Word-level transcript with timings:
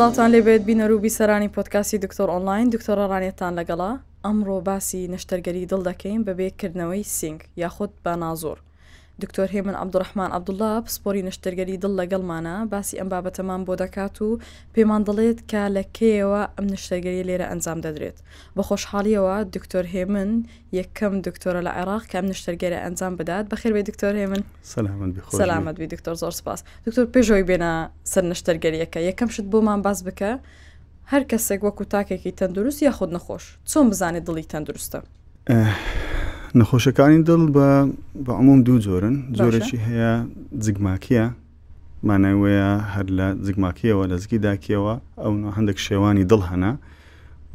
سلااوان 0.00 0.32
لێبێت 0.34 0.62
بینەروبی 0.68 1.14
سەرانی 1.18 1.52
پۆتکاسی 1.56 2.02
دکتۆر 2.04 2.28
ئۆنلاین 2.34 2.66
دکتۆرە 2.74 3.04
ڕانێتان 3.12 3.52
لەگەڵا 3.58 3.90
ئەمڕۆ 4.24 4.56
باسی 4.68 5.08
نەشتەرگەری 5.12 5.68
دڵ 5.70 5.80
دەکەین 5.88 6.20
بە 6.26 6.32
بێکردنەوەی 6.38 7.08
سنگ 7.18 7.40
یاخود 7.62 7.90
بە 8.04 8.12
نازۆر 8.22 8.58
دکتۆر 9.24 9.48
هێمن 9.54 9.74
عبدوڕحمان 9.82 10.30
عبدوڵە 10.38 10.70
پسپۆری 10.86 11.22
نەشتەرگەری 11.28 11.76
دڵ 11.82 11.92
لەگەڵمانە 12.00 12.54
باسی 12.72 12.96
ئەم 13.00 13.08
بابەتەمان 13.12 13.60
بۆ 13.66 13.74
دەکات 13.82 14.16
و 14.24 14.30
پێمان 14.74 15.02
دەڵێت 15.08 15.38
کە 15.50 15.62
لە 15.76 15.82
کێەوە 15.96 16.42
ئەم 16.56 16.66
نشتەرگەری 16.74 17.22
لێرە 17.28 17.46
ئەنجام 17.50 17.78
دەدرێت 17.84 18.18
بە 18.56 18.62
خۆشحالیەوە 18.68 19.36
دکتۆر 19.56 19.84
هێمن 19.94 20.30
یەکەم 20.78 21.14
دکتۆرە 21.26 21.60
لە 21.66 21.72
عێراق 21.78 22.04
کەم 22.12 22.24
نشتەرگەرە 22.32 22.78
ئەنجام 22.84 23.12
بدات 23.20 23.44
بەخێربێ 23.52 23.82
دکتۆر 23.90 24.14
هێمن 24.20 24.42
سلامت 25.40 25.72
بی 25.80 25.86
دکتۆر 25.94 26.14
زۆر 26.22 26.32
سپاس 26.40 26.60
دکتۆر 26.86 27.06
پێشۆی 27.14 27.44
بێنە 27.48 27.72
سەر 28.12 28.24
نشتەرگەریەکە 28.32 29.00
یەکەم 29.08 29.28
شت 29.34 29.46
بۆمان 29.52 29.78
باز 29.86 29.98
بکە 30.06 30.32
هەر 31.12 31.22
کەسێک 31.30 31.60
وەکو 31.66 31.84
تاکێکی 31.94 32.32
تەندروست 32.38 32.80
یا 32.86 32.92
خودت 32.96 33.12
نەخۆش 33.16 33.44
چۆن 33.70 33.86
بزانێت 33.90 34.24
دڵی 34.28 34.44
تەندروستە. 34.52 35.00
نەخۆشەکانی 36.58 37.22
دڵ 37.28 37.42
بە 37.54 37.68
بە 38.24 38.30
عموم 38.32 38.62
دوو 38.66 38.78
جۆرن 38.86 39.14
زۆرەشی 39.38 39.78
هەیە 39.86 40.12
جگماکیە 40.64 41.26
مانایوەیە 42.08 42.70
هەر 42.94 43.06
لە 43.18 43.26
جگماکیەوە 43.46 44.04
لە 44.10 44.16
زگی 44.22 44.38
داکیەوە 44.46 44.94
ئەو 45.22 45.32
هەندێک 45.56 45.78
شێوانی 45.86 46.24
دڵ 46.30 46.40
هەنا 46.50 46.72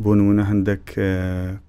بۆ 0.03 0.11
نمونە 0.17 0.43
هەندێک 0.51 0.85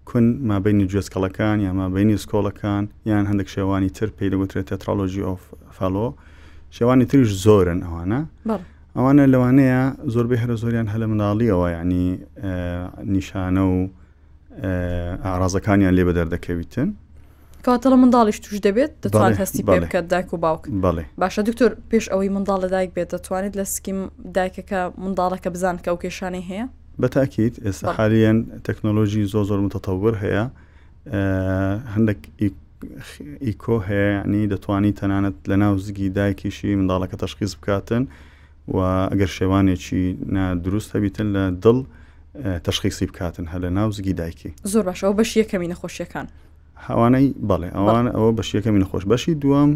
کون 0.09 0.25
مابینی 0.49 0.87
جێسکەڵەکان 0.93 1.57
یا 1.67 1.71
مابینی 1.81 2.17
سکۆڵەکان 2.23 2.85
یان 3.11 3.25
هەندێک 3.31 3.49
شێوانی 3.55 3.91
تر 3.97 4.09
پێی 4.17 4.29
لەگوترێت 4.33 4.67
تەترالۆژی 4.71 5.23
ئۆف 5.29 5.43
فالۆ 5.77 6.07
شێوانی 6.77 7.05
تریش 7.11 7.31
زۆرن 7.45 7.81
ئەوانە 7.87 8.21
ئەوانە 8.97 9.23
لەوانەیە 9.33 9.81
زۆربەی 10.15 10.39
هەرە 10.43 10.55
زۆریان 10.63 10.87
هەلە 10.93 11.07
مناڵیەوە 11.13 11.69
ینی 11.79 12.07
نیشانە 13.15 13.63
و 13.75 13.79
ئارازەکانیان 15.27 15.95
لێ 15.99 16.05
بە 16.09 16.13
دەردەکەویتن 16.19 16.89
کاتەڵە 17.67 17.97
منداڵیش 18.03 18.39
توش 18.45 18.57
دەبێت 18.67 18.93
دەتوانێت 19.05 19.39
هەستی 19.43 19.63
پێ 19.71 19.79
بکە 19.85 20.01
دایک 20.13 20.29
و 20.35 20.37
باوک 20.45 20.63
بڵێ 20.85 21.05
باشە 21.23 21.41
دکتۆر 21.49 21.71
پێش 21.91 22.05
ئەوەی 22.13 22.31
منداڵ 22.37 22.59
لە 22.65 22.69
دایک 22.75 22.91
بێت 22.97 23.09
دەتوانێت 23.15 23.55
لە 23.61 23.65
سکیم 23.75 23.99
دایکەکە 24.37 24.81
منداڵەکە 25.05 25.49
بزان 25.55 25.77
کە 25.83 25.89
ئەو 25.93 25.99
کێشانەی 26.05 26.45
هەیە 26.51 26.65
بەتاکییت 27.03 27.55
ئێستا 27.65 27.89
حالیان 27.99 28.39
تەکنۆلۆژی 28.67 29.23
زۆ 29.33 29.41
زۆر 29.49 29.61
متەتەور 29.67 30.15
هەیە 30.25 30.45
هەندێک 31.95 32.21
ئیکۆ 33.47 33.77
هەیەنی 33.89 34.43
دەتوانی 34.53 34.93
تەنانەت 35.01 35.37
لە 35.51 35.57
ناو 35.63 35.75
زگی 35.87 36.09
دایکیشی 36.21 36.71
منداڵەکە 36.81 37.17
تەشخیز 37.23 37.53
بکاتن 37.59 38.03
و 38.75 38.79
ئەگەر 39.13 39.31
شێوانێکی 39.39 40.05
نادروست 40.37 40.89
هەبیتن 40.97 41.29
لە 41.37 41.43
دڵ 41.65 41.77
تەشخیصی 42.67 43.07
بکاتن 43.11 43.47
هە 43.53 43.57
لە 43.65 43.69
ناو 43.79 43.89
زگی 43.99 44.13
دایکی 44.21 44.51
زۆر 44.73 44.85
باشەوە 44.89 45.15
بەش 45.19 45.31
یەکەمی 45.43 45.69
نەخۆشیەکان 45.73 46.27
هەوانەی 46.89 47.27
بەڵێ 47.49 47.71
ئەوان 47.77 48.07
ئەوە 48.17 48.31
بەشیەکەمی 48.39 48.81
نەخۆش 48.85 49.05
بەشی 49.13 49.35
دووەم 49.43 49.71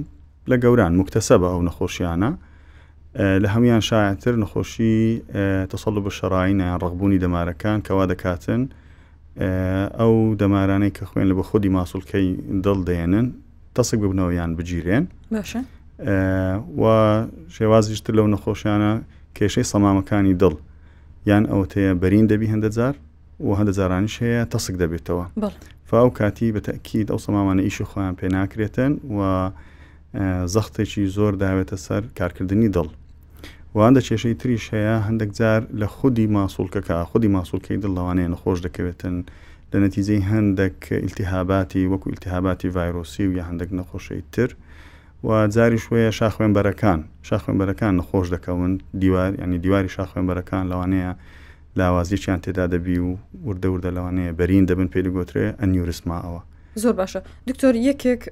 لە 0.51 0.57
گەوران 0.63 0.93
مکتتەسە 1.01 1.35
بە 1.43 1.47
ئەو 1.53 1.61
نەخۆشیانە 1.69 2.31
لە 3.43 3.49
هەمان 3.55 3.81
شایەتر 3.89 4.35
نەخۆشی 4.43 4.99
تەسەڵ 5.73 5.95
بە 6.05 6.11
شەڕایە 6.19 6.69
ڕغبوونی 6.83 7.19
دەمارەکان 7.25 7.79
کەوا 7.87 8.05
دەکاتن 8.11 8.63
ئەو 10.01 10.15
دەمارانەی 10.41 10.93
کە 10.97 11.05
خوێن 11.11 11.27
لە 11.31 11.35
بە 11.39 11.45
خودی 11.51 11.71
ماسوولکەی 11.77 12.29
دڵ 12.65 12.79
دێنن 12.89 13.27
تەسک 13.77 13.99
ببنەوەیان 14.03 14.51
بگیرێن 14.59 15.05
و 16.81 16.85
شێوازیشتر 17.57 18.13
لەو 18.19 18.27
نەخۆشیانە 18.35 18.93
کێشەی 19.37 19.67
سەمامەکانی 19.73 20.35
دڵ 20.43 20.55
یان 21.31 21.45
ئەوتەیە 21.53 21.93
بەرین 22.03 22.27
دەبی 22.33 22.49
هەندە 22.55 22.69
جار 22.77 22.95
و 23.47 23.51
هەندە 23.59 23.73
جارانیش 23.79 24.15
هەیە 24.23 24.43
تەسک 24.53 24.75
دەبێتەوە 24.83 25.25
فاو 25.91 26.11
کاتی 26.11 26.53
بە 26.55 26.59
تەکیید 26.71 27.07
ئەو 27.13 27.19
سەمامانە 27.27 27.61
ئیشی 27.67 27.85
خۆیان 27.91 28.15
پێ 28.21 28.29
ناکرێتن 28.37 28.93
و 29.17 29.21
زەختێکی 30.55 31.05
زۆر 31.17 31.33
داوێتە 31.43 31.77
سەر 31.85 32.03
کارکردنی 32.19 32.71
دڵ 32.77 32.89
وان 33.75 33.93
دە 33.97 34.03
کێشەی 34.09 34.37
تریش 34.41 34.65
هەیە 34.75 34.97
هەندێک 35.07 35.31
جار 35.39 35.63
لە 35.81 35.87
خودی 35.97 36.27
ماسوولکەکە 36.37 36.97
خودی 37.11 37.29
ماسوولکەی 37.37 37.81
دڵوانەیە 37.85 38.29
نەخۆش 38.35 38.59
دەکەوێتن 38.67 39.17
لە 39.73 39.77
نەتیزەی 39.85 40.23
هەندێک 40.33 40.79
ئیلتیهاباتی 41.03 41.85
وەکو 41.93 42.07
ئیلتیهاباتی 42.11 42.69
ڤایرۆسی 42.77 43.25
و 43.29 43.33
یا 43.39 43.45
هەندێک 43.51 43.71
نەخۆشەی 43.79 44.23
تر 44.35 44.51
و 45.27 45.29
جاری 45.55 45.79
شوەیە 45.85 46.11
شاخوێنبەرەکان 46.21 47.01
شاخوێنبەرەکان 47.31 47.93
نەخۆش 48.01 48.27
دەکەون 48.35 48.73
دیوار 49.03 49.31
ینی 49.43 49.59
دیواری 49.65 49.91
شاخوێنبەرەکان 49.97 50.63
لەوانەیە 50.71 51.13
لاوازییان 51.77 52.41
تێدا 52.41 52.67
دەبی 52.75 52.99
و 52.99 53.11
وردە 53.47 53.67
وردە 53.73 53.91
لەوانەیە 53.97 54.31
بەرین 54.41 54.65
دەبن 54.71 54.89
پێلی 54.95 55.11
گۆترێ 55.17 55.47
ئەنیورسماەوە 55.61 56.41
زۆر 56.83 56.95
باشە 57.01 57.21
دکتۆر 57.51 57.75
یەکێک 57.89 58.23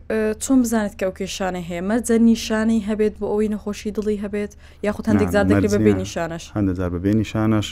چۆن 0.42 0.58
بزانێت 0.64 0.94
کە 0.98 1.04
ئەو 1.06 1.14
کێشانە 1.18 1.60
هەیە 1.68 1.82
مەرجە 1.90 2.16
نیشانەی 2.30 2.80
هەبێت 2.88 3.14
بۆ 3.20 3.26
ئەوی 3.32 3.48
نەخۆشی 3.54 3.90
دڵی 3.98 4.18
هەبێت 4.24 4.52
یاخود 4.86 5.06
هەندێک 5.10 5.30
زار 5.34 5.44
دەگری 5.50 5.70
بەبێ 5.74 5.92
نیشانش 6.02 6.44
هەندێکزار 6.56 6.90
بەبێ 6.96 7.10
نیشانش 7.22 7.68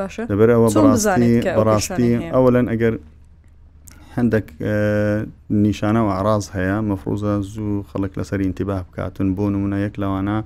باشە 0.00 0.22
دەبەر 0.30 0.48
ئەوە 0.54 0.68
بەڕاستی 0.76 2.10
ئەوە 2.34 2.50
لەن 2.54 2.66
ئەگەر 2.72 2.94
هەندێک 4.16 4.46
نیشانە 5.66 6.00
و 6.06 6.10
عراز 6.18 6.44
هەیە 6.56 6.76
مەفروزە 6.90 7.32
زوو 7.52 7.84
خەڵک 7.90 8.12
لەسەر 8.18 8.38
ئینتیبا 8.44 8.78
بکاتن 8.86 9.28
بۆ 9.36 9.44
نمونە 9.54 9.78
یەک 9.86 9.94
لەوانە 10.02 10.38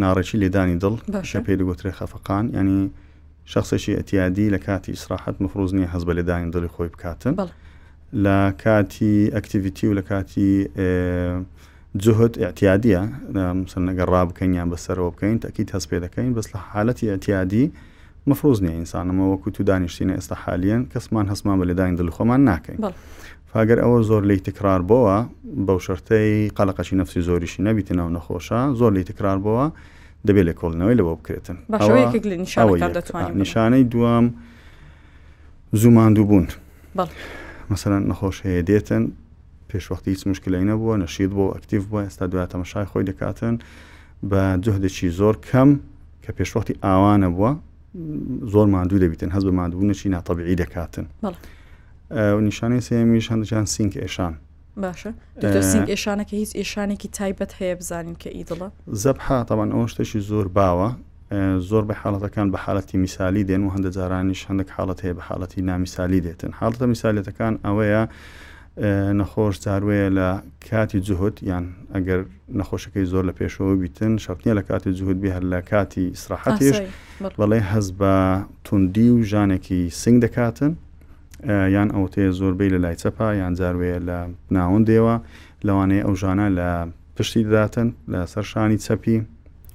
ناڕێکی 0.00 0.36
لێدانی 0.42 0.76
دڵ 0.82 0.94
شە 1.30 1.40
پێ 1.44 1.54
لەگوترێ 1.60 1.90
خەفقان 1.98 2.44
ینی 2.58 2.90
شخصێکی 3.52 3.96
ئەتیادی 3.98 4.50
لە 4.54 4.58
کاتی 4.66 4.90
ئیسراحەت 4.96 5.36
مفرۆز 5.42 5.70
نیە 5.76 5.88
هەز 5.94 6.02
بە 6.08 6.12
لێدانی 6.18 6.52
دڵی 6.54 6.68
خۆی 6.74 6.88
بکاتن 6.94 7.34
لە 8.24 8.36
کاتی 8.64 9.14
ئەکتیڤیتی 9.34 9.86
و 9.90 9.94
لە 9.98 10.02
کاتی 10.10 10.50
جهت 12.04 12.32
اعتیادیە 12.42 13.00
سنەگە 13.72 14.04
ڕابکەین 14.12 14.52
یان 14.58 14.68
بەسەرەوە 14.72 15.10
بکەین 15.14 15.38
تاکییت 15.44 15.68
هەست 15.74 15.86
پێ 15.90 15.98
دەکەین 16.04 16.32
بەس 16.38 16.46
لە 16.54 16.58
حالەتی 16.70 17.10
ئەتیادی 17.12 17.66
مفرۆز 18.28 18.58
نیە 18.64 18.72
ئینسانەمەوەکو 18.78 19.50
تو 19.54 19.60
دانیشتینە 19.70 20.14
ئێستا 20.18 20.36
حالیان 20.44 20.82
کەسمان 20.94 21.26
هەسمان 21.32 21.56
بە 21.60 21.64
لێدانی 21.70 21.96
دڵ 22.00 22.08
خۆمان 22.16 22.40
ناکەین 22.50 22.78
فاگەر 23.54 23.78
ئەوە 23.82 24.00
زۆر 24.10 24.22
لی 24.30 24.36
تکرار 24.48 24.80
بووە 24.90 25.16
بەو 25.66 25.78
شەرتەی 25.86 26.34
قەلقەشی 26.56 26.92
نفسی 27.00 27.20
زۆریشی 27.28 27.62
نەبیتی 27.68 27.94
ناو 27.98 28.08
نەخۆشە 28.16 28.58
زۆر 28.80 28.92
لی 28.96 29.04
تکرار 29.10 29.38
بووە 29.44 29.64
دەبێت 30.26 30.44
لە 30.48 30.52
کۆڵنەوەی 30.60 30.94
لەوە 31.00 31.12
بکرێتن 31.18 31.56
نیشانەی 33.42 33.84
دوام 33.84 34.26
زووماندوو 35.80 36.24
بوون 36.30 36.46
مثلەن 37.70 38.02
نەخۆش 38.10 38.36
هەیە 38.46 38.62
دێتن 38.70 39.02
پێشوەختی 39.70 40.08
هیچ 40.14 40.26
مشکلی 40.26 40.64
نەبووە 40.70 40.94
نەشید 41.02 41.30
بۆ 41.36 41.46
ئەکتیف 41.54 41.82
بووە 41.90 42.00
ئێستا 42.06 42.26
دواتەمەشای 42.32 42.86
خۆی 42.90 43.04
دەکاتن 43.10 43.54
بە 44.30 44.40
جهدێکی 44.64 45.08
زۆر 45.18 45.34
کەم 45.48 45.70
کە 46.24 46.30
پێشوەختی 46.38 46.74
ئاوانە 46.84 47.28
بووە 47.36 47.50
زۆر 48.52 48.66
مادوو 48.74 48.98
دەبیتن 49.02 49.30
هەز 49.36 49.44
بە 49.46 49.52
مادوونەی 49.60 50.08
ناتەبیعی 50.14 50.56
دەکاتن. 50.62 51.06
بله. 51.24 51.36
و 52.10 52.40
نیشانەی 52.50 52.80
سێمیش 52.80 53.26
هەندجان 53.32 53.64
سینک 53.74 53.94
ئێشان 54.04 54.32
باشە 54.82 55.10
سینک 55.72 55.88
ئێشانەکە 55.94 56.34
هیچ 56.42 56.52
ئێشانێکی 56.56 57.08
تایبەت 57.18 57.52
هەیە 57.60 57.74
بزانین 57.80 58.16
کە 58.22 58.28
ئیدڵە 58.36 58.68
زەب 59.02 59.18
حاتەوان 59.26 59.70
ئەو 59.74 59.86
شتێکی 59.90 60.20
زۆر 60.30 60.46
باوە 60.58 60.88
زۆر 61.70 61.84
بە 61.88 61.94
حاڵەتەکان 62.00 62.46
بە 62.52 62.58
حالەتی 62.64 62.96
میسالی 63.04 63.42
دێن 63.48 63.62
و 63.66 63.70
هەندە 63.74 63.90
جارانیش 63.96 64.40
هەندێک 64.48 64.70
حالت 64.76 64.98
هەیە 65.04 65.14
بە 65.18 65.22
حالەتی 65.28 65.60
نامیسالی 65.70 66.20
دێتن 66.26 66.52
حالتە 66.60 66.84
میسالێتەکان 66.92 67.54
ئەوەیە 67.66 68.02
نەخۆش 69.20 69.56
جاروەیە 69.64 70.08
لە 70.18 70.28
کاتی 70.70 71.00
جوهوت 71.06 71.36
یان 71.50 71.64
ئەگەر 71.94 72.20
نەخۆشەکەی 72.58 73.06
زۆر 73.12 73.24
لە 73.28 73.32
پێشەوە 73.38 73.74
بیتن 73.82 74.12
شەرتنیە 74.24 74.54
لە 74.58 74.62
کاتی 74.68 74.90
جوهوت 74.98 75.18
بێ 75.22 75.30
هەر 75.36 75.44
لە 75.52 75.60
کاتی 75.70 76.06
سرراحەتیش 76.22 76.76
بەڵێ 77.38 77.60
هەز 77.72 77.86
بە 78.00 78.14
توندی 78.66 79.08
و 79.14 79.18
ژانێکی 79.30 79.80
سنگ 80.02 80.16
دەکاتن 80.24 80.72
یان 81.46 81.88
ئەوتەیە 81.92 82.30
زۆربەی 82.38 82.68
لە 82.74 82.78
لای 82.84 82.96
چەپا 83.02 83.20
یان 83.42 83.54
جاروێ 83.60 83.96
لە 84.08 84.16
ناوەند 84.56 84.86
دێوە 84.90 85.14
لەوانەیە 85.66 86.02
ئەو 86.06 86.14
ژانە 86.22 86.46
لە 86.58 86.68
پشتی 87.16 87.42
دەداتن 87.50 87.88
لە 88.12 88.20
سەرشانی 88.32 88.78
چەپی 88.86 89.18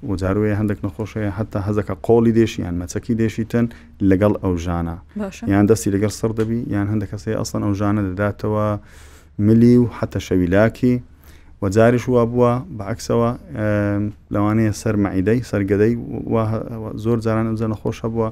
و 0.09 0.15
جاروێ 0.21 0.51
هەندێک 0.59 0.79
نەخۆشەیە 0.85 1.31
هەتا 1.39 1.59
هەزەکە 1.67 1.93
قۆڵی 2.05 2.31
دێشی 2.37 2.59
یان 2.65 2.75
مەچەکی 2.81 3.13
دێشیتن 3.21 3.65
لەگەڵ 4.09 4.33
ئەو 4.43 4.53
ژانە 4.65 4.95
یان 5.53 5.65
دەستی 5.69 5.89
لەگەڵ 5.95 6.13
سەر 6.19 6.31
دەبی 6.39 6.59
یان 6.75 6.87
هەندە 6.91 7.05
کەسی 7.11 7.35
ئەسڵەن 7.39 7.61
ئەو 7.65 7.73
ژانە 7.79 8.01
دەداتەوە 8.11 8.67
ملی 9.47 9.75
و 9.81 9.85
حتە 9.99 10.19
شەویلاکی 10.27 10.95
وەجاریش 11.61 12.05
وا 12.09 12.23
بووە 12.31 12.51
بەعکسەوە 12.79 13.29
لەوانەیە 14.33 14.73
سەر 14.81 14.95
مەعیدەی 15.03 15.39
سەرگەدەی 15.51 15.93
زۆر 17.03 17.17
جاران 17.25 17.45
ئەمزە 17.49 17.67
نەخۆشە 17.73 18.07
بووە 18.13 18.29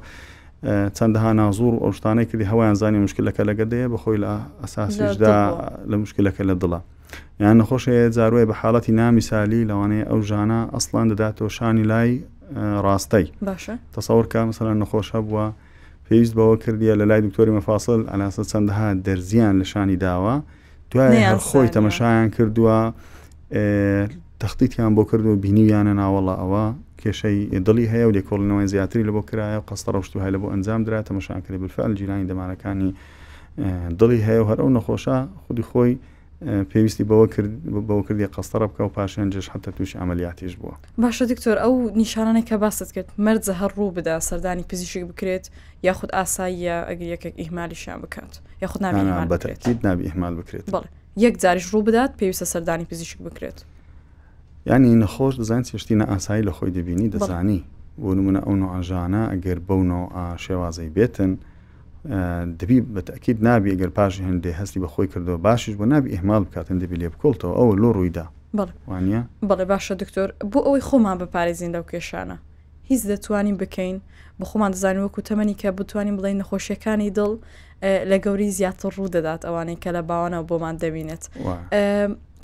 چەندەها 0.68 1.34
نازور 1.34 1.74
و 1.74 1.78
ئەو 1.80 1.92
شتانەی 1.92 2.26
کردی 2.26 2.44
هەوایان 2.46 2.74
زانانی 2.74 3.08
مشکلەکە 3.08 3.44
لەگە 3.50 3.66
دەیە 3.72 3.88
بەخۆی 3.94 4.18
لە 4.24 4.34
ئەساسیشدا 4.64 5.38
لە 5.92 5.96
مشکلەکە 6.04 6.44
لە 6.48 6.56
دڵە 6.62 6.80
یان 7.40 7.56
نەخۆشەیە 7.62 8.10
جاروێ 8.16 8.46
بە 8.50 8.54
حاڵەتی 8.62 8.90
نامیسالی 8.92 9.64
لەوانەیە 9.70 10.06
ئەو 10.12 10.22
ژانە 10.30 10.60
ئەسڵان 10.74 11.06
دەداتەوە 11.12 11.50
شانی 11.58 11.84
لای 11.92 12.12
ڕاستەی 12.86 13.26
تەسەور 13.96 14.26
کا 14.32 14.46
مثللا 14.46 14.74
نەخۆشە 14.84 15.20
بووە 15.30 15.46
پێویست 16.08 16.34
بەوە 16.38 16.56
کردیە 16.64 16.94
لە 17.02 17.06
لای 17.10 17.22
دکتۆری 17.28 17.52
مەفاصل 17.58 18.02
ئەلاسە 18.12 18.44
چەندەها 18.52 18.88
دەرزیان 19.08 19.56
لە 19.62 19.66
شانی 19.72 19.98
داوە 20.06 20.36
دوای 20.92 21.18
هەر 21.28 21.38
خۆی 21.48 21.68
تەمەشایان 21.76 22.28
کردووە 22.36 22.80
تەختیتیان 24.42 24.92
بۆ 24.96 25.04
کردو 25.12 25.30
و 25.34 25.36
بینیویانە 25.44 25.94
ناوەڵە 26.00 26.36
ئەوە 26.42 26.66
کێشەی 27.04 27.40
دڵی 27.68 27.86
هەیە 27.94 28.06
و 28.08 28.12
لێکۆڵنەوەی 28.18 28.66
زیاتری 28.74 29.04
لە 29.08 29.14
بۆ 29.16 29.22
کرایە 29.30 29.58
و 29.60 29.64
قەستە 29.70 29.90
ڕشت 29.96 30.12
هەیە 30.24 30.32
لە 30.36 30.40
بۆ 30.42 30.48
ئەنجام 30.54 30.82
درا 30.88 31.02
تەمەشاکری 31.10 31.58
بفعل 31.64 31.92
جیلانی 32.00 32.28
دەمانەکانی 32.32 32.90
دڵی 34.00 34.20
هەیە 34.28 34.42
و 34.44 34.46
هەر 34.50 34.60
ئەو 34.64 34.70
نەخۆشە 34.78 35.18
خودی 35.46 35.66
خۆی 35.70 35.96
پێویستی 36.72 37.04
بەوە 37.10 37.26
بەوە 37.90 38.04
کردی 38.08 38.28
قەستەڕە 38.36 38.66
بکە 38.72 38.82
و 38.88 38.92
پاشیان 38.98 39.30
جش 39.34 39.48
حتە 39.54 39.70
تووش 39.78 39.92
ئەعملیاتیش 40.00 40.54
بووە 40.62 40.76
باشە 41.04 41.24
دکتۆر 41.32 41.58
ئەو 41.64 41.74
نیشانانێک 42.02 42.46
کە 42.50 42.54
باست 42.64 42.92
کرد 42.96 43.10
مەرجە 43.26 43.52
هەر 43.62 43.72
ڕوو 43.78 43.92
بدا 43.98 44.20
سەردانی 44.30 44.64
پزیشک 44.72 45.04
بکرێت 45.12 45.46
یاخود 45.88 46.10
ئاساییە 46.18 46.78
ئەگەر 46.88 47.08
یەکێک 47.14 47.36
ئیهمالیشان 47.42 48.00
بکات 48.02 48.34
یاخود 48.64 48.82
نابێت 48.84 49.86
نابی 49.88 50.04
ئحمال 50.10 50.34
بکرێت 50.42 50.66
یەک 51.26 51.36
جاریش 51.42 51.66
ڕوو 51.72 51.84
بدات 51.88 52.12
پێویستە 52.20 52.46
سەردانی 52.54 52.86
پزیشک 52.92 53.18
بکرێت 53.28 53.60
ینی 54.66 55.04
نەخۆش 55.06 55.34
دەزان 55.42 55.62
چێشتینە 55.68 56.06
ئاسایی 56.12 56.44
لە 56.48 56.52
خۆی 56.58 56.72
دەبینی 56.78 57.08
دەزانی 57.16 57.62
بۆ 58.02 58.10
نمونە 58.18 58.40
ئەو 58.46 58.56
نوعژانە 58.62 59.22
ئەگەر 59.32 59.60
بەونەوە 59.68 60.26
شێوازەی 60.44 60.92
بێتن 60.98 61.32
دەبی 62.60 62.78
بەتەکیید 62.96 63.38
نابی 63.48 63.70
ئەگەر 63.76 63.90
پاش 63.98 64.14
هەندێ 64.28 64.52
هەستی 64.60 64.80
بە 64.84 64.88
خۆی 64.94 65.08
کردەوە 65.12 65.40
باشش 65.48 65.74
بۆ 65.80 65.86
نابی 65.92 66.10
ئەحمال 66.16 66.44
بکاتن 66.48 66.78
دەبی 66.84 66.96
لێ 67.02 67.08
بکۆڵتەوە 67.14 67.54
ئەوە 67.60 67.74
لۆ 67.82 67.90
ڕوویدا 67.96 68.26
وانە 68.90 69.22
بەڵێ 69.50 69.66
باشە 69.74 69.94
دکتۆر 70.02 70.28
بۆ 70.52 70.60
ئەوەی 70.66 70.82
خۆمان 70.88 71.16
بەپارێزین 71.22 71.72
لەو 71.76 71.84
کێشانە 71.92 72.38
هیچ 72.90 73.02
دەتوانین 73.12 73.58
بکەین 73.62 73.98
بە 74.40 74.46
خۆمان 74.50 74.72
دەزانین 74.76 75.04
وەکو 75.06 75.22
تەمەنی 75.30 75.56
کە 75.62 75.66
بتوانین 75.80 76.16
بڵین 76.20 76.38
نەخۆشیەکانی 76.42 77.10
دڵ 77.18 77.32
لە 78.12 78.18
گەوری 78.26 78.50
زیاتر 78.58 78.90
ڕوو 78.98 79.08
دەدات 79.16 79.42
ئەوانەی 79.48 79.78
کە 79.84 79.90
لە 79.96 80.02
باوانەوە 80.08 80.44
بۆمان 80.50 80.76
دەبینێت 80.84 81.24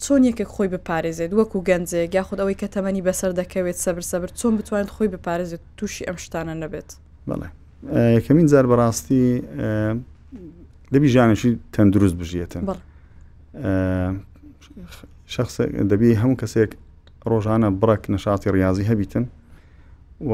چۆن 0.03 0.23
یەکێک 0.29 0.49
خۆی 0.55 0.69
بپارێزێت 0.73 1.31
وەکو 1.39 1.59
گەنجێک 1.69 2.11
یاخود 2.17 2.39
ئەوەی 2.41 2.57
کە 2.61 2.67
تەمەنی 2.75 3.01
بەسەر 3.07 3.31
دەکەوێت 3.41 3.77
سەبر 3.85 4.03
سەبر 4.11 4.29
چۆن 4.39 4.53
بتوانێت 4.59 4.89
خۆی 4.95 5.09
بپارێزێت 5.13 5.63
تووشی 5.77 6.03
ئەم 6.07 6.17
شتانە 6.23 6.53
نەبێت 6.63 6.89
بڵێ 7.29 7.49
یەکەمین 8.17 8.47
جار 8.51 8.65
بەڕاستی 8.71 9.23
دەبی 10.93 11.07
ژانشی 11.15 11.51
تەندروست 11.73 12.15
بژێتن 12.21 12.63
شخص 15.35 15.55
دەبی 15.91 16.09
هەموو 16.21 16.39
کەسێک 16.41 16.71
ڕۆژانە 17.31 17.69
بڕک 17.81 18.03
نەشاتی 18.15 18.49
ڕاضی 18.55 18.85
هەبیتن 18.91 19.25
و 20.29 20.33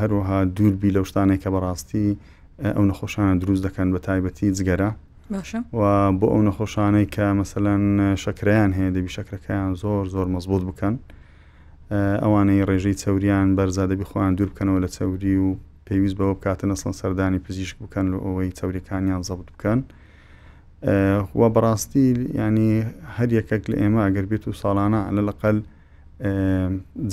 هەروەها 0.00 0.38
دووربی 0.56 0.90
لەو 0.96 1.04
شتانێک 1.10 1.40
کە 1.44 1.48
بەڕاستی 1.54 2.06
ئەو 2.74 2.84
نەخۆشانە 2.90 3.34
دروست 3.42 3.62
دەکەن 3.66 3.88
بە 3.94 4.00
تایبەتی 4.06 4.48
جگەرە 4.58 4.90
و 5.32 5.82
بۆ 6.20 6.26
ئەو 6.32 6.42
نەخۆشانەی 6.48 7.06
کە 7.14 7.26
مەسەەن 7.40 7.84
شەکریان 8.24 8.72
هەیە 8.78 8.90
دەبی 8.96 9.10
شەکرەکەیان 9.16 9.70
زۆر 9.82 10.04
زۆر 10.14 10.26
مەزبوط 10.34 10.62
بکەن 10.70 10.94
ئەوانەی 12.24 12.62
ڕێژەی 12.68 12.94
چەوریان 13.02 13.48
بەرزادەبی 13.56 14.06
خۆیان 14.10 14.34
دوور 14.38 14.50
بکەنەوە 14.52 14.78
لە 14.84 14.88
چەوری 14.96 15.36
و 15.44 15.48
پێویست 15.86 16.16
بەوە 16.18 16.34
بکاتە 16.38 16.64
نەسڵن 16.72 16.94
سەردانی 17.00 17.38
پزیشک 17.46 17.76
بکەن 17.84 18.04
لە 18.12 18.16
ئەوەی 18.26 18.50
چاوریەکانیان 18.58 19.22
زەبت 19.28 19.48
بکەن 19.54 19.80
وە 21.38 21.48
بەڕاستی 21.54 22.06
ینی 22.42 22.72
هەر 23.16 23.28
یەکەک 23.38 23.62
لە 23.70 23.76
ئێمە 23.82 24.00
ئەگەر 24.06 24.26
بێت 24.30 24.44
و 24.48 24.52
ساڵانە 24.62 25.00
لە 25.16 25.22
لەقل 25.28 25.56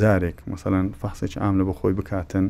جارێک 0.02 0.38
مەسەەن 0.52 0.86
فەحسێک 1.02 1.34
ئام 1.42 1.56
لە 1.60 1.64
بە 1.68 1.74
خۆی 1.80 1.94
بکاتن 2.00 2.46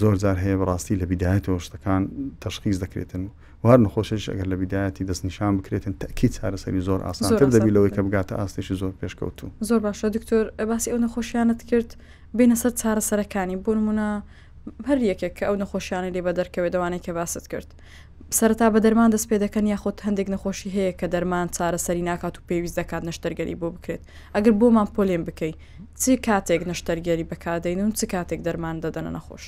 زۆر 0.00 0.14
جار 0.22 0.36
هەیە 0.44 0.56
بەڕاستی 0.60 0.94
لە 1.00 1.04
بیداەتەوە 1.10 1.58
شتەکان 1.66 2.02
تەشخیز 2.42 2.76
دەکرێتن 2.84 3.22
و 3.26 3.30
وار 3.62 3.78
نخۆشش 3.80 4.28
ئەگەر 4.30 4.46
لە 4.52 4.56
بیداەتی 4.60 5.04
دەستنیشان 5.10 5.52
بکرێتن 5.58 5.94
تاکی 6.02 6.28
چارەسەری 6.36 6.80
زۆر 6.88 7.00
ئاسانتر 7.06 7.48
دەبی 7.54 7.70
لەوەی 7.76 7.94
کە 7.94 8.00
بگاتە 8.06 8.32
ئاستێکی 8.40 8.74
زۆر 8.82 8.92
پێشکەوتو 9.00 9.46
زۆر 9.68 9.80
باشە 9.86 10.08
دکتۆر 10.16 10.44
باسی 10.70 10.90
ئەو 10.92 10.98
نەخۆشیانت 11.06 11.60
کرد 11.70 11.90
بینە 12.38 12.56
سەر 12.62 12.72
چارەسەرەکانی 12.80 13.56
بۆ 13.64 13.72
نمونە 13.78 14.08
هەر 14.88 14.98
یەکێک 15.10 15.32
کە 15.38 15.44
ئەو 15.48 15.56
نەخۆشیانی 15.62 16.10
لێ 16.14 16.22
بە 16.26 16.32
دەرکەوێت 16.38 16.72
دەوانێت 16.74 17.02
کە 17.06 17.12
باست 17.18 17.46
کرد 17.52 17.68
سەرتا 18.38 18.66
بە 18.74 18.78
دەرمان 18.84 19.10
دەست 19.14 19.26
پێ 19.30 19.36
دەکەن 19.44 19.64
یاخۆت 19.74 19.98
هەندێک 20.06 20.28
نەخۆشی 20.34 20.68
هەیە 20.76 20.92
کە 21.00 21.06
دەرمان 21.14 21.46
چارەسەری 21.56 22.02
ناکات 22.10 22.34
و 22.38 22.44
پێویست 22.48 22.76
دەکات 22.80 23.02
نەشتەرگەری 23.08 23.56
بۆ 23.60 23.68
بکرێت 23.74 24.02
ئەگەر 24.34 24.52
بۆمان 24.60 24.88
پۆلێن 24.94 25.22
بکەیت 25.28 25.56
چی 26.02 26.12
کاتێک 26.26 26.60
نەشتەرگەری 26.70 27.24
بەکدەین 27.30 27.78
و 27.86 27.90
چ 27.98 28.00
کاتێک 28.14 28.40
دەرمان 28.46 28.76
دەدەنە 28.84 29.10
نەخۆش 29.16 29.44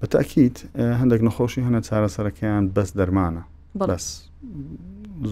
بە 0.00 0.06
تاکییت 0.08 0.56
هەندێک 1.00 1.20
نەخۆشی 1.28 1.62
هەنە 1.66 1.80
چارەسەرەکەیان 1.88 2.64
بەس 2.76 2.90
دەرمانە 2.98 3.42
بەس 3.88 4.04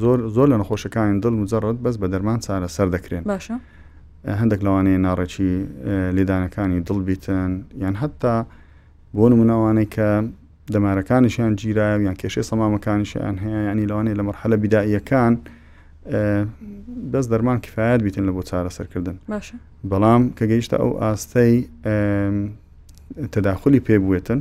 زۆر 0.00 0.18
زۆر 0.36 0.46
لە 0.52 0.56
نەخۆشەکانی 0.62 1.20
دڵ 1.24 1.34
مجرڕت 1.42 1.78
بەس 1.84 1.96
بە 2.02 2.06
دەرمان 2.12 2.38
چارە 2.46 2.68
سەر 2.76 2.88
دەکرێن 2.96 3.24
باشە 3.32 3.54
هەندێک 4.40 4.60
لەوانەیە 4.66 4.98
ناڕێکی 5.06 5.52
لێدانەکانی 6.16 6.80
دڵ 6.88 6.98
بیتن 7.08 7.50
یان 7.82 7.94
حتا 8.00 8.36
بۆ 9.16 9.24
نموناوانەی 9.32 9.88
کە 9.94 10.10
دەمارەکانیشیان 10.74 11.52
گیرایە 11.60 11.96
یان 12.06 12.16
کێشەی 12.20 12.44
سەمامەکانیشیان 12.50 13.36
هەیە 13.44 13.60
ینی 13.70 13.86
لەوانەیە 13.90 14.14
لە 14.20 14.22
مەرحەلە 14.28 14.56
بیدائیەکان 14.62 15.32
بەس 17.12 17.24
دەرمان 17.32 17.58
کفایەت 17.66 18.00
بیتن 18.06 18.24
لە 18.28 18.32
بۆ 18.36 18.42
چارەسەرکردن 18.50 19.16
بەڵام 19.90 20.22
کە 20.36 20.44
گەیشتە 20.50 20.76
ئەو 20.82 20.90
ئاستەی 21.02 21.54
تەداخلی 23.34 23.80
پێبوێتن 23.88 24.40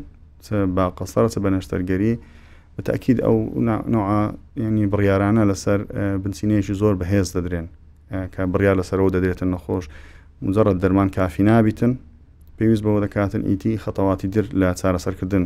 با 0.52 0.90
قەسەرە 0.98 1.34
بە 1.44 1.50
نەشتەرگەری 1.56 2.20
بەتاکید 2.80 3.20
ئەو 3.26 3.36
ینی 4.66 4.86
بڕیارانە 4.92 5.44
لەسەر 5.52 5.80
بنسینەیەکی 6.24 6.74
زۆر 6.82 6.94
بەهێز 7.02 7.28
دەدرێن 7.36 7.68
کە 8.34 8.42
بڕیار 8.54 8.76
لەسەرەوە 8.82 9.10
دەدرێتن 9.16 9.50
نەخۆش 9.56 9.86
مجرڕت 10.46 10.78
دەرمان 10.84 11.10
کافی 11.18 11.44
نابن 11.50 11.92
پێویست 12.58 12.84
بەوە 12.86 13.00
دەکاتن 13.06 13.42
ئیتی 13.50 13.80
خەتەواتی 13.84 14.28
در 14.36 14.46
لە 14.62 14.70
چارەسەرکردن 14.82 15.44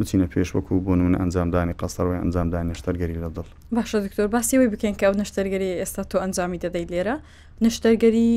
بچینە 0.00 0.26
پێش 0.34 0.48
وەکو 0.56 0.74
بۆ 0.86 0.92
نمونە 0.98 1.18
ئەنجامدانی 1.22 1.74
قەستەرەوەی 1.80 2.20
ئەنجامدان 2.22 2.64
نشتەرگەری 2.72 3.16
لە 3.24 3.28
دڵ 3.36 3.46
باشە 3.76 3.98
دکتۆر 4.04 4.26
باسیەوەی 4.36 4.68
بکەین 4.72 4.94
کە 5.00 5.04
ئەو 5.08 5.14
نشتەرگەری 5.22 5.70
ئێستا 5.82 6.02
تۆ 6.10 6.14
ئەنجامی 6.22 6.58
دەدەیت 6.64 6.90
لێرە 6.94 7.16
نشتەرگەری 7.66 8.28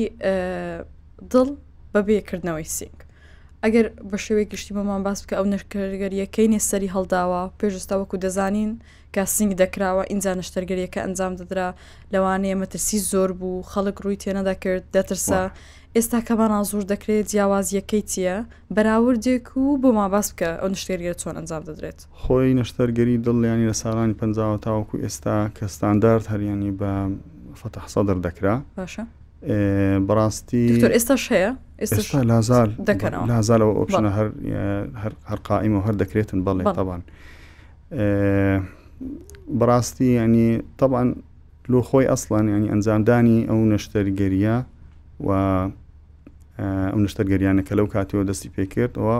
دڵ 1.32 1.48
بەبێکردنەوەی 1.92 2.68
سینگ 2.76 2.98
ئەگەر 3.64 3.86
بە 4.10 4.18
شێوەیە 4.24 4.46
گشتی 4.52 4.72
بەمان 4.78 5.00
باس 5.06 5.18
بکە 5.22 5.34
ئەو 5.38 5.46
نەشکەرگەریەکەی 5.54 6.48
نێسەری 6.54 6.92
هەڵداوە 6.94 7.42
پێشستاوەکو 7.60 8.16
دەزانین 8.24 8.72
کە 9.14 9.22
سنگ 9.36 9.52
دەکراوە 9.62 10.02
ئینجا 10.10 10.32
نەشتەرگەریەکە 10.40 10.98
ئەنجام 11.04 11.32
دەدرا 11.40 11.68
لەوانەیە 12.12 12.56
مەترسی 12.62 12.98
زۆر 13.10 13.30
بوو 13.38 13.66
خەڵک 13.70 13.96
ڕووی 14.02 14.20
تێنەدا 14.22 14.54
کرد 14.62 14.84
دەترسە 14.94 15.42
ئێستا 15.96 16.18
کەمان 16.28 16.50
ئازور 16.56 16.84
دەکرێت 16.92 17.26
جیاوازیەکەی 17.32 18.02
چییە 18.10 18.36
بەراوردێک 18.74 19.46
و 19.62 19.64
بۆ 19.82 19.88
ما 19.98 20.06
باس 20.14 20.28
بکە 20.32 20.50
ئەو 20.60 20.68
نشتێرگەر 20.74 21.14
چۆن 21.22 21.34
ئەنجام 21.38 21.62
دەدرێت 21.68 21.98
خۆی 22.22 22.50
نەشتەرگەری 22.58 23.16
دڵیانی 23.26 23.66
لە 23.70 23.76
ساڵانی 23.82 24.16
پ 24.20 24.22
تاوەکو 24.64 24.96
ئێستا 25.04 25.36
کە 25.56 25.64
ستاندارد 25.76 26.24
هەریانی 26.32 26.72
بە 26.80 26.90
فتەحسەدر 27.60 28.18
دەکرا 28.26 28.54
باشە 28.78 29.04
بەڕاستی 30.06 30.66
ئێستاش 30.96 31.24
هەیە 31.32 31.50
ئێستا 31.80 32.22
لازار 32.30 32.68
دەکەنەوە 32.90 33.26
لازارەوە 33.30 33.72
ئۆپشنە 33.78 34.10
هەر 35.02 35.12
هەر 35.30 35.38
قائیمەوە 35.48 35.82
هەر 35.86 35.94
دەکرێتن 36.02 36.38
بەڵێ 36.46 36.64
تاوان 36.76 37.02
بەڕاستی 39.60 40.08
ینی 40.20 40.48
تاوان 40.78 41.08
لۆ 41.72 41.80
خۆی 41.88 42.06
ئەسڵان 42.10 42.44
ینی 42.54 42.68
ئەنجامدانی 42.72 43.38
ئەو 43.50 43.60
نەشتەرگەریە 43.74 44.56
و 45.26 45.28
ئەم 46.92 47.00
نشتەرگەریانەکە 47.06 47.72
لەو 47.78 47.86
کاتیەوە 47.94 48.24
دەستی 48.30 48.50
پێکردەوە 48.56 49.16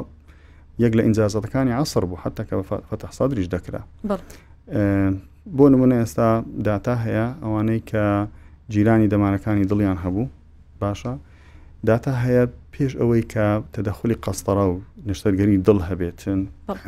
یەک 0.85 0.93
لە 0.99 1.03
ئینجازەتەکانی 1.07 1.73
عسر 1.81 2.03
بوو 2.09 2.23
حتەکە 2.25 2.55
فتەحسا 2.91 3.25
دریش 3.31 3.47
دەکرا 3.55 3.81
بۆ 5.57 5.65
نمونە 5.73 5.95
ئێستا 6.03 6.29
داتا 6.67 6.95
هەیە 7.05 7.27
ئەوانەی 7.43 7.81
کە 7.91 8.05
جیرانی 8.69 9.09
دەمانەکانی 9.09 9.65
دڵیان 9.69 9.97
هەبوو 10.05 10.27
باشە 10.83 11.13
داتا 11.89 12.13
هەیە 12.25 12.45
پێش 12.73 12.93
ئەوەی 13.01 13.23
کە 13.33 13.47
تەدەخلی 13.75 14.17
قەستەرا 14.25 14.65
و 14.73 14.81
نشتەرگەری 15.09 15.57
دڵ 15.67 15.79
هەبێتن 15.91 16.41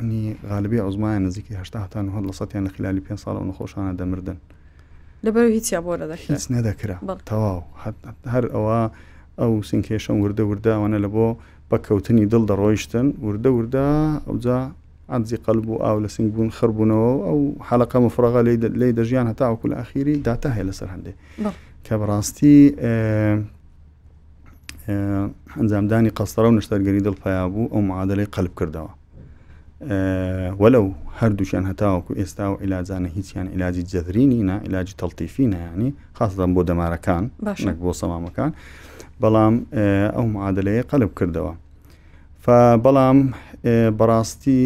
نی 0.03 0.37
غالبی 0.49 0.79
عزمایان 0.79 1.25
نزیکی 1.25 1.55
هشتا 1.55 1.79
هەتان 1.85 2.07
هەند 2.15 2.27
لە 2.31 2.33
سەیان 2.39 2.65
لە 2.67 2.71
خلالی 2.77 3.03
پێ 3.07 3.17
ساڵ 3.25 3.37
و 3.43 3.47
نەخۆشانە 3.51 3.93
دەمردن 4.01 4.37
لەبەر 5.25 5.47
هیچیا 5.57 5.81
بۆرە 5.87 6.17
هیچ 6.31 6.45
نەدەکرا 6.55 6.97
تەواو 7.31 7.61
هەر 8.33 8.45
ئەوە 8.55 8.81
ئەو 9.41 9.53
سنکێشم 9.71 10.17
وردە 10.25 10.41
ورداوانە 10.51 10.99
لە 11.05 11.09
بۆ 11.15 11.27
بەکەوتنی 11.71 12.27
دڵ 12.33 12.43
دەڕۆیشتن 12.51 13.07
وردە 13.27 13.51
وردە 13.59 13.85
ئەوجا 14.29 14.59
عزی 15.11 15.37
قەلب 15.47 15.69
و 15.71 15.83
ئاو 15.85 16.05
لە 16.07 16.09
سنگ 16.15 16.33
بوون 16.33 16.51
خڕبوونەوە 16.59 17.13
ئەو 17.27 17.39
حەلەکە 17.69 17.97
مفرغا 18.07 18.41
لی 18.81 18.93
دەژیان 18.99 19.27
هەتا 19.31 19.47
وکول 19.53 19.73
ئاخیری 19.75 20.17
داتا 20.29 20.49
هەیە 20.57 20.67
لەسەر 20.71 20.89
هەندێ. 20.95 21.13
کە 21.87 21.95
بڕاستی 22.01 22.57
ئەنجامدانی 25.59 26.11
قەستەرە 26.19 26.47
و 26.51 26.57
نشتەرگەری 26.59 27.05
دڵپیا 27.07 27.47
بوو 27.53 27.73
ئەو 27.73 27.81
معادلەی 27.91 28.29
قەلب 28.35 28.53
کردەوە 28.59 28.93
وەلو 30.63 30.85
هەردووشیان 31.21 31.65
هەتاوەکو 31.71 32.13
ئێستا 32.21 32.47
و 32.53 32.57
ئیلاجانە 32.63 33.09
هیچیان 33.17 33.47
ئیلاجی 33.55 33.83
جەدرینی 33.93 34.41
نا 34.51 34.57
ئیلاجی 34.67 34.95
تەڵتیفی 35.01 35.47
نایانی 35.55 35.91
خاصدان 36.17 36.51
بۆ 36.55 36.63
دەمارەکان 36.71 37.25
باشنک 37.45 37.77
بۆ 37.85 37.93
سەمامەکان 38.01 38.51
بەڵام 39.23 39.55
ئەو 40.17 40.27
معادلەیە 40.35 40.83
قەلب 40.91 41.11
کردەوە 41.19 41.55
بەڵام 42.85 43.19
بەڕاستی 43.99 44.61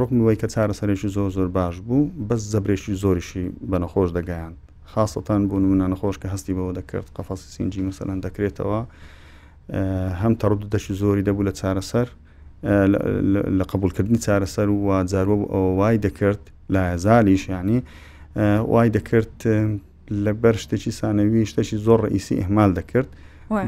ڕقمەوەی 0.00 0.36
کە 0.40 0.46
چارەسەرێکی 0.54 1.08
زۆر 1.16 1.30
زۆر 1.36 1.46
باش 1.58 1.74
بوو 1.86 2.10
بەس 2.28 2.40
زەبرێکی 2.54 2.92
زۆریشی 3.02 3.44
بەنەخۆش 3.70 4.10
دەگەیان 4.18 4.52
خاستان 4.94 5.42
بۆ 5.48 5.52
نمونە 5.64 5.86
نەخۆش 5.92 6.16
کە 6.22 6.28
هەستی 6.34 6.52
بەوە 6.58 6.72
دەکرد 6.78 7.06
قەفاسی 7.16 7.48
سینجی 7.56 7.82
مثلەن 7.90 8.18
دەکرێتەوە 8.26 8.80
هەم 10.22 10.32
تەڕدەشی 10.42 10.92
زۆری 11.00 11.22
دەبوو 11.28 11.46
لە 11.48 11.52
چارەسەر 11.60 12.08
لە 13.58 13.64
قبولکردنی 13.72 14.20
چارەسەر 14.26 14.68
و 14.70 15.04
جارۆ 15.12 15.36
وای 15.78 15.96
دەکرد 16.06 16.40
لا 16.74 16.96
زالیش 17.04 17.48
یعنی 17.48 17.78
وای 18.72 18.88
دەکرد 18.96 19.34
لە 20.24 20.32
بەر 20.42 20.56
شتێکی 20.62 20.92
سانەوی 21.00 21.44
شتەشی 21.50 21.76
زۆر 21.86 21.98
ڕئیسی 22.06 22.34
ئەحمال 22.40 22.70
دەکرد 22.78 23.08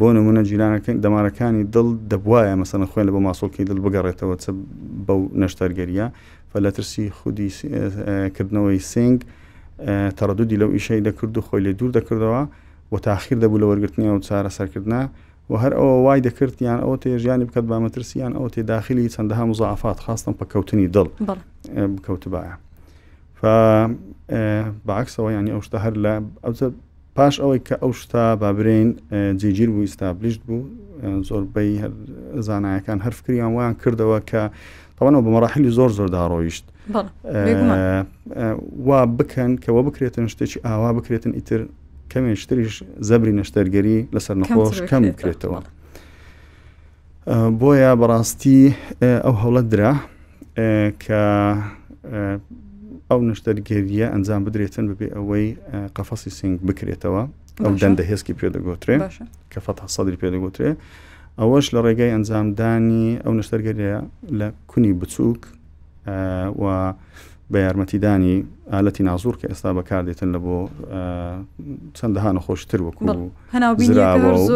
بۆ 0.01 0.09
نمونە 0.19 0.43
جیرانەکە 0.51 0.91
دەمارەکانی 1.05 1.63
دڵ 1.75 1.89
دەبواە 2.13 2.55
مەسەن 2.61 2.83
خوێن 2.91 3.05
لە 3.09 3.13
بۆ 3.15 3.21
ماسۆڵکی 3.29 3.63
دڵ 3.71 3.79
بگەڕێتەوە 3.85 4.35
بەو 5.07 5.21
نەشتەرگەریە 5.43 6.07
فە 6.51 6.59
لە 6.65 6.71
ترسی 6.77 7.07
خودیکردنەوەی 7.19 8.81
سنگ 8.93 9.19
تەڕدودی 9.89 10.57
لەو 10.61 10.71
ئیشەی 10.77 11.01
دەکرد 11.09 11.39
و 11.39 11.41
خۆی 11.41 11.61
لێ 11.65 11.73
دوور 11.79 11.91
دەکردەوە 11.99 12.43
و 12.93 12.99
تاخیر 13.07 13.39
دەبوو 13.39 13.59
لە 13.59 13.63
وەرگرتنی 13.67 14.09
ئەو 14.13 14.19
چارە 14.29 14.49
سەرکردنا 14.59 15.03
و 15.51 15.55
هەر 15.63 15.73
ئەوە 15.79 15.97
وای 16.05 16.21
دەکرد 16.27 16.63
یان 16.63 16.81
ئەو 16.85 16.97
تێژیانی 17.03 17.45
بکات 17.49 17.65
بامەترسیان 17.73 18.33
ئەو 18.39 18.47
تێداخلی 18.55 19.11
چەندەها 19.15 19.45
مزعافات 19.51 19.99
خاستم 20.01 20.33
پکەوتنی 20.41 20.87
دڵ 20.97 21.07
بکەوتبایە 21.97 22.55
باعکسەوە 24.89 25.31
ینی 25.39 25.51
ئەو 25.57 25.63
شتە 25.67 25.79
هەر 25.85 25.95
لە 26.05 26.15
ئەو 26.45 26.53
پاش 27.17 27.35
ئەوەی 27.43 27.61
کە 27.69 27.75
ئەو 27.83 27.93
شتا 28.01 28.37
بابرین 28.37 28.89
جێگیر 29.41 29.69
بوو 29.75 29.83
ئستابلیشت 29.91 30.41
بوو 30.47 30.63
زۆربەی 31.29 31.73
زانایەکان 32.47 32.99
هەرفکریان 33.07 33.51
ویان 33.57 33.75
کردەوە 33.83 34.19
کە 34.31 34.43
تەوانەوە 34.99 35.23
بە 35.25 35.31
مەراحلی 35.37 35.71
زۆر 35.79 35.91
زۆر 35.99 36.09
داڕۆیشت 36.15 36.65
وا 38.87 39.01
بکەن 39.19 39.51
کەەوە 39.65 39.83
بکرێتن 39.89 40.27
شتێکی 40.33 40.59
ئاوا 40.67 40.91
بکرێتن 40.99 41.33
ئیتر 41.39 41.61
کەمێ 42.13 42.33
شتریش 42.43 42.75
زەبری 43.09 43.33
نەشتەرگەری 43.41 43.99
لەسەر 44.15 44.37
نەخۆش 44.43 44.79
کەم 44.91 45.03
بکرێتەوە. 45.13 45.61
بۆیە 47.61 47.91
بەڕاستی 48.01 48.61
ئەو 49.25 49.35
هەوڵە 49.43 49.63
درا 49.73 49.93
کە 51.05 51.23
ئەو 53.11 53.21
نەشتەرگەریە 53.31 54.07
ئەنجام 54.13 54.41
بدرێتن 54.47 54.85
ببێ 54.91 55.09
ئەوەی 55.17 55.47
قەفەسی 55.97 56.31
سنگ 56.39 56.57
بکرێتەوە 56.69 57.23
ئەم 57.65 57.75
دەندە 57.83 58.03
هێزکی 58.11 58.33
پێدەگوترێ 58.41 58.97
کە 59.53 59.59
فەت 59.65 59.79
سەدری 59.95 60.19
پێدەگوترێ 60.23 60.71
ئەوەش 61.41 61.67
لە 61.75 61.81
ڕێگەی 61.87 62.13
ئەنجامدانی 62.15 63.07
ئەو 63.25 63.33
نەشتەرگەریە 63.39 63.97
لە 64.39 64.47
کونی 64.71 64.93
بچووک 65.01 65.43
و 66.63 66.95
بە 67.53 67.59
یارمەتیدانی 67.67 68.35
ئالەتی 68.73 69.01
نازور 69.01 69.35
کە 69.41 69.47
ئێستا 69.51 69.71
بەکاردێتن 69.79 70.29
لە 70.35 70.39
بۆ 70.45 70.59
چەندەها 71.99 72.31
نەخۆشتر 72.37 72.81
وەکو 72.87 73.03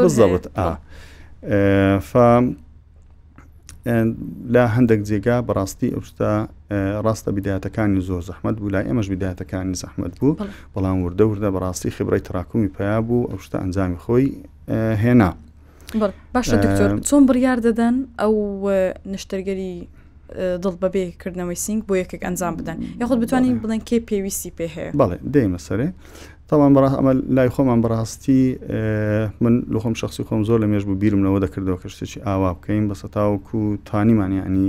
بزەوت 0.05 0.45
ئا 0.59 0.69
لا 4.55 4.65
هەندێک 4.77 5.01
جێگا 5.09 5.37
بەڕاستی 5.49 5.89
ئەوشتا 5.95 6.33
ڕاستە 7.05 7.31
بیداەتەکانی 7.37 8.01
زۆر 8.09 8.23
زەحمت 8.29 8.55
بوو 8.61 8.71
لای 8.75 8.85
ئەمەش 8.91 9.07
بیداەتەکانی 9.13 9.77
زەحمت 9.83 10.13
بوو 10.21 10.37
بەڵام 10.75 10.99
وردە 11.07 11.25
وردە 11.33 11.49
بەڕاستی 11.55 11.91
خبرەی 11.97 12.21
تراکمی 12.27 12.69
پیا 12.77 13.01
بوو 13.07 13.29
ئەوشتا 13.31 13.57
ئەنجامی 13.63 13.99
خۆی 14.05 14.27
هێنا 15.03 15.31
باشە 16.35 16.57
چۆن 17.09 17.23
بڕیار 17.29 17.59
دەدەن 17.67 17.95
ئەو 18.21 18.35
نشتەرگەری 19.15 19.77
دڵ 20.65 20.75
بەبێکردنەوەی 20.83 21.59
سنگ 21.67 21.81
بۆ 21.89 21.95
یەکێک 22.03 22.23
ئەنجام 22.27 22.55
بدەن 22.61 22.79
یخود 23.03 23.21
بتوانین 23.23 23.55
بڵێن 23.63 23.83
کێ 23.89 23.99
پێویستی 24.11 24.51
پێ 24.59 24.67
هەیە 24.77 24.91
بەڵێ 25.01 25.17
دەیمە 25.35 25.59
سەرێ 25.67 25.89
تاوان 26.49 26.71
بەڕ 26.75 26.85
ئەمە 26.99 27.13
لای 27.37 27.51
خۆمان 27.55 27.81
بەڕاستی 27.85 28.43
من 29.45 29.55
لە 29.75 29.79
خۆم 29.83 29.95
شخصی 30.03 30.23
خۆم 30.29 30.43
زۆر 30.49 30.59
لە 30.63 30.67
مێژ 30.73 30.83
بوو 30.89 31.01
بیرمەوە 31.03 31.39
دەکردەوە 31.45 31.79
کەشتێکی 31.83 32.19
ئاوا 32.27 32.51
بکەین 32.57 32.85
بەسە 32.91 33.07
تاوەکو 33.17 33.61
تانیمانیانی 33.91 34.67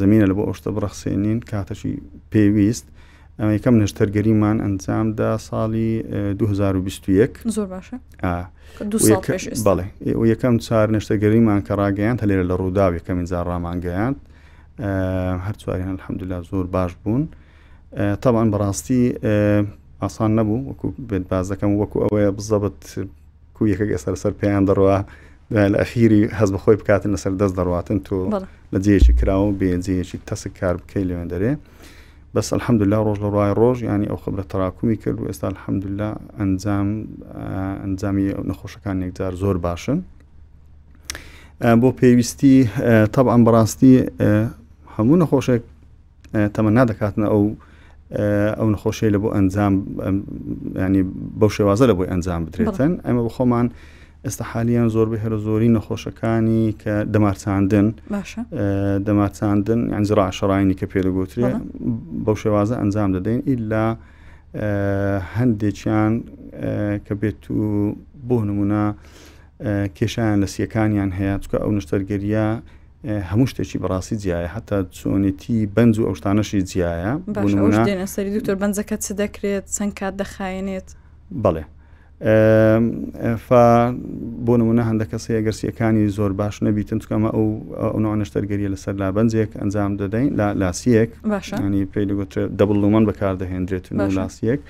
زمینە 0.00 0.26
لە 0.30 0.34
بۆ 0.36 0.42
ئەوشتە 0.48 0.68
بڕەخسێنین 0.76 1.38
کاتەشی 1.50 1.92
پێویست 2.32 2.86
ئەمە 3.38 3.52
یەکەم 3.56 3.74
نەشتەرگەریمان 3.82 4.56
ئەنجامدا 4.64 5.30
ساڵی 5.48 5.88
2021 6.38 7.32
زۆر 7.56 7.66
باشە 7.72 7.96
بەڵێ 9.66 9.86
یەکەم 10.32 10.54
چار 10.66 10.86
نەشتەگەریمان 10.94 11.60
کە 11.66 11.72
ڕاگەیان 11.80 12.16
هە 12.22 12.26
لێرە 12.28 12.44
لە 12.50 12.54
ڕووداوی 12.60 13.00
کەمینجار 13.06 13.44
ڕامانگەیاند 13.52 14.16
هەرچوارێن 15.46 15.90
الحەمدلا 15.98 16.38
زۆر 16.50 16.66
باش 16.74 16.92
بوون 17.04 17.22
تاوان 18.22 18.46
بەڕاستی 18.52 19.00
ئاسان 20.02 20.30
نەبوو 20.38 20.66
وەکو 20.68 20.88
بێت 21.10 21.24
بازەکەم 21.30 21.70
وەکو 21.80 21.98
ئەوەیە 22.04 22.30
بزەبت 22.36 22.82
کو 23.56 23.62
یەکە 23.72 23.84
ئێسەر 23.94 24.14
سەر 24.22 24.32
پێیان 24.42 24.64
دەڕوە 24.68 24.98
لە 25.72 25.76
ئەخیری 25.82 26.22
هەز 26.38 26.48
بەخۆی 26.54 26.76
بکاتن 26.82 27.10
لەسەر 27.14 27.32
دەست 27.40 27.54
دەڕاتن 27.58 27.98
تۆ 28.06 28.16
لە 28.72 28.78
جێشی 28.86 29.12
کراوە 29.18 29.50
بێنجێشی 29.58 30.18
تەسک 30.28 30.52
کار 30.60 30.74
بکەی 30.82 31.04
لەوێن 31.10 31.28
دەرێ 31.32 31.52
بەس 32.34 32.48
الحەمدللا 32.58 32.98
ڕۆژ 33.06 33.18
لە 33.24 33.28
ڕای 33.36 33.52
ڕۆژ 33.60 33.78
ینی 33.90 34.06
ئەو 34.10 34.18
خبرە 34.24 34.44
تەراکومی 34.52 34.96
کرد 35.02 35.18
و 35.20 35.26
ئێستا 35.30 35.46
الحەمدللا 35.54 36.08
ئەنجام 36.38 36.88
ئەنجامی 37.82 38.26
نەخۆشەکان 38.50 38.96
یەکجار 39.06 39.32
زۆر 39.42 39.56
باشن 39.66 39.98
بۆ 41.80 41.88
پێویستی 42.00 42.56
تەب 43.14 43.26
ئەم 43.32 43.42
بەڕاستی 43.46 43.92
هەموو 44.98 45.16
نەخۆشێک 45.22 45.62
تەمە 46.54 46.70
نادەکاتنە 46.78 47.26
ئەو 47.32 47.44
ئەو 48.58 48.68
نەخۆشەی 48.74 49.10
لە 49.14 49.18
بۆ 49.22 49.28
ئەنجام 49.36 49.74
ینی 50.84 51.02
بەو 51.40 51.50
شێوازە 51.56 51.84
لە 51.90 51.94
بۆی 51.98 52.08
ئەنجام 52.12 52.40
بدرێتن 52.46 52.92
ئەمە 53.06 53.22
بە 53.26 53.30
خۆمان 53.36 53.66
ئێستا 54.26 54.44
حالیان 54.50 54.88
زۆر 54.94 55.06
بە 55.12 55.16
هێرە 55.22 55.38
زۆری 55.46 55.68
نەخۆشەکانی 55.76 56.62
کە 56.82 56.94
دەمارچاندن 57.14 57.86
دەمارچاندن 59.06 59.80
ئەنجرا 59.96 60.24
عشڕایانی 60.30 60.74
کە 60.80 60.86
پێدەگوترێ 60.92 61.50
بەو 62.24 62.36
شێوازە 62.42 62.74
ئەنجام 62.80 63.10
دەدەین 63.16 63.40
ئیلا 63.48 63.86
هەندێکیان 65.36 66.12
کە 67.06 67.14
بێت 67.20 67.42
و 67.58 67.64
بۆ 68.28 68.38
نمونە 68.48 68.84
کێشیان 69.96 70.36
لە 70.42 70.48
سیەکانیان 70.54 71.10
هەیە 71.18 71.34
چکە 71.42 71.56
ئەو 71.62 71.70
نشتەرگەریە 71.78 72.46
هەموو 73.04 73.46
شتێکی 73.50 73.76
بەڕاستی 73.82 74.16
جیایە 74.22 74.48
حتا 74.54 74.78
چۆنێتی 74.98 75.58
بەنج 75.76 75.94
و 75.98 76.06
ئەو 76.08 76.14
شتانەشی 76.20 76.62
جیایە 76.70 77.12
سەری 78.14 78.30
دکتۆر 78.40 78.56
بەنجەکە 78.62 78.96
چ 78.96 79.06
دەکرێت 79.20 79.64
چەند 79.76 79.92
کات 79.98 80.14
دەخایێنێت 80.22 80.88
بەڵێ 81.44 81.64
بۆ 84.46 84.54
نمونە 84.60 84.82
هەندە 84.88 85.04
کەس 85.12 85.24
ئەگەرسیەکانی 85.36 86.04
زۆر 86.18 86.32
باش 86.40 86.56
نەبیتن 86.66 86.98
چکەمە 87.02 87.30
ئەو 87.36 87.46
ئەوانەشتەرگەریە 88.04 88.68
لەسەر 88.74 88.94
لا 89.00 89.08
بەنجێک 89.16 89.50
ئەنجام 89.60 89.92
دەدەین 90.00 90.28
لاسیەک 90.62 91.10
باشانی 91.34 91.84
پێی 91.92 92.06
دەگوترێت 92.10 92.50
دەبڵومان 92.60 93.04
بەکاردەهێنرێتن 93.08 93.94
لاسیەک. 94.18 94.60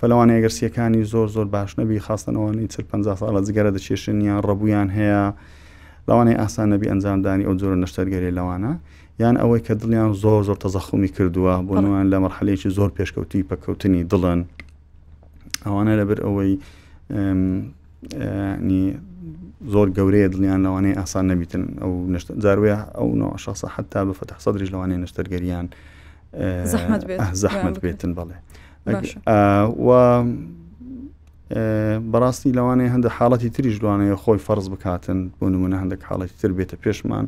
فلەوانە 0.00 0.32
ئەگەرسیەکانی 0.36 1.02
زۆر 1.12 1.28
زۆر 1.36 1.46
باش 1.56 1.70
نەبی 1.80 1.98
خاستنەوەی 2.06 2.66
چ 2.72 2.76
50 2.90 3.20
ساڵە 3.20 3.40
جگەرە 3.48 3.70
دەچێشن 3.76 4.16
یان 4.28 4.38
ڕەبوویان 4.48 4.88
هەیە 4.98 5.22
لەوانەیە 6.08 6.38
ئاسان 6.42 6.68
نەبی 6.72 6.86
ئەنجامدانی 6.92 7.44
ئەو 7.48 7.54
جۆرە 7.60 7.76
نەشتەرگەری 7.84 8.32
لەوانە 8.38 8.72
یان 9.22 9.36
ئەوەی 9.42 9.60
کە 9.66 9.74
دڵیان 9.80 10.12
زۆر 10.22 10.40
زۆر 10.48 10.58
تەزەخمی 10.64 11.10
کردووە 11.16 11.54
بۆ 11.66 11.74
نوان 11.84 12.06
لە 12.12 12.18
مەرحەلەیەکی 12.24 12.70
زۆر 12.78 12.90
پێشکەوتی 12.96 13.42
پەکەوتنی 13.50 14.02
دڵن 14.10 14.40
ئەوانە 15.66 15.92
لەبەر 16.00 16.18
ئەوەی 16.26 16.52
زۆر 19.72 19.88
گەورەیە 19.96 20.28
دڵیان 20.34 20.60
لەوانەیە 20.64 20.96
ئاسان 21.00 21.24
نەبیتن 21.30 21.64
ئەو 21.82 21.92
جاروێ 22.44 22.74
ئەو 22.98 23.08
شخص 23.44 23.60
حتا 23.74 24.00
بە 24.08 24.12
فتح 24.18 24.36
سەدرش 24.44 24.68
لەوانەیە 24.74 24.98
نەشتەرگەریان 25.04 25.66
زەحمت 27.42 27.76
بێتن 27.84 28.12
بەڵێ. 28.18 28.36
بەڕاستی 32.12 32.52
لەوانەیە 32.58 32.90
هەندە 32.94 33.10
حاڵەتی 33.16 33.50
تریش 33.56 33.76
دوانەیە 33.82 34.16
خۆی 34.22 34.40
فەرز 34.46 34.66
بکاتن 34.72 35.18
بۆ 35.38 35.46
نمونە 35.54 35.76
هەندێک 35.82 36.02
حاڵەتی 36.08 36.36
تر 36.42 36.50
بێتە 36.58 36.76
پێشمان. 36.82 37.26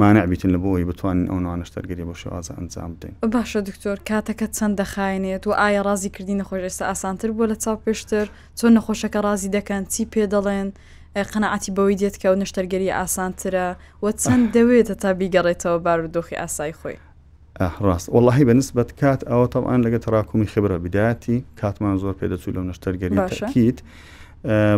مانەبیتن 0.00 0.50
لە 0.54 0.58
بۆی 0.64 0.84
بتوانین 0.90 1.26
ئەو 1.30 1.38
نوانشتەرگەری 1.46 2.04
بۆ 2.08 2.14
شێوازە 2.20 2.52
ئەنجام 2.58 2.90
بدەین 2.96 3.14
باشە 3.34 3.60
دکتۆر 3.68 3.96
کاتەکە 4.08 4.46
چەند 4.56 4.74
دەخایێنێت 4.80 5.42
و 5.46 5.52
ئایا 5.60 5.80
ڕازیکردی 5.88 6.38
نەخۆش 6.40 6.62
ئێستا 6.66 6.84
ئاسانتر 6.88 7.30
بووە 7.36 7.46
لە 7.52 7.56
چاو 7.64 7.76
پێشتر 7.84 8.26
چۆن 8.58 8.72
نەخۆشەکە 8.76 9.20
ڕازی 9.26 9.52
دەکەن 9.56 9.82
چی 9.92 10.02
پێ 10.12 10.24
دەڵێن 10.34 10.68
قەنەعاتی 11.32 11.74
بەوەی 11.76 11.98
دێت 12.00 12.16
کە 12.20 12.26
ئەو 12.28 12.36
نەشتەرگەری 12.42 12.94
ئاسانترە 12.98 13.68
وە 14.04 14.10
چەند 14.22 14.46
دەوێتە 14.56 14.94
تا 15.02 15.10
بیگەڕێتەوە 15.20 15.78
بارودۆخی 15.84 16.38
ئاسای 16.40 16.72
خۆی 16.80 16.96
ڕاست 17.60 18.08
وڵی 18.12 18.44
بەنسبت 18.50 18.88
کات 19.00 19.20
ئەوە 19.30 19.46
تەوان 19.54 19.78
لەگە 19.86 19.98
تەراکمی 20.04 20.46
خبرە 20.46 20.76
بداتی 20.84 21.44
کاتمان 21.60 21.96
زۆر 22.02 22.14
پێدەچوو 22.20 22.54
لەم 22.56 22.66
نەشتەرگەریت 22.70 23.78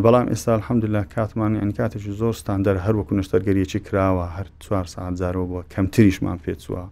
بەڵام 0.05 0.27
ئێستا 0.33 0.53
حەمدللا 0.67 1.03
کاتمان 1.15 1.53
ئەن 1.61 1.71
کاتێکی 1.79 2.11
زۆر 2.21 2.35
ستاندەر 2.41 2.77
هەروەکو 2.87 3.13
نەشتەرگەریەکی 3.21 3.79
کراوە 3.87 4.27
هەر 4.37 4.47
4 4.61 4.85
ساعتزارەوە 4.95 5.47
بووە 5.51 5.63
کەمتریشمان 5.75 6.39
پێچووە 6.45 6.83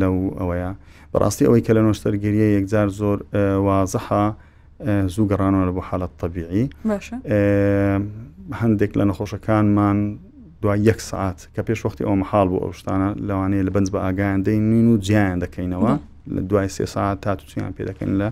لەو 0.00 0.16
ئەوەیە 0.38 0.70
بەڕاستی 1.12 1.44
ئەوەی 1.46 1.62
کە 1.66 1.72
لە 1.76 1.82
نەشتەرگەریە 1.88 2.46
یەکجار 2.56 2.88
زۆر 3.00 3.18
وازەحە 3.66 4.24
زوو 5.14 5.28
گەڕانەوە 5.30 5.64
لە 5.68 5.72
بۆ 5.76 5.82
حالت 5.88 6.12
طبیعی 6.22 6.64
هەندێک 8.60 8.92
لە 8.98 9.04
نەخۆشەکانمان 9.10 9.98
دوای 10.62 10.80
یەک 10.84 11.00
سعات 11.00 11.48
کە 11.56 11.60
پێشوەختی 11.70 12.04
ئەو 12.04 12.16
مەحاڵ 12.22 12.46
بوو 12.52 12.62
ئەو 12.64 12.72
شتانە 12.80 13.10
لەوانەیە 13.28 13.62
لە 13.68 13.70
بنج 13.74 13.88
بە 13.90 13.94
ئاگایان 13.98 14.42
دەینین 14.46 14.86
و 14.92 14.96
جیان 14.98 15.38
دەکەینەوە 15.44 15.92
لە 16.34 16.40
دوای 16.50 16.68
سێ 16.68 16.84
ساعت 16.86 17.20
تا 17.20 17.34
توچیان 17.34 17.72
پێ 17.78 17.82
دەکەن 17.90 18.10
لە 18.20 18.28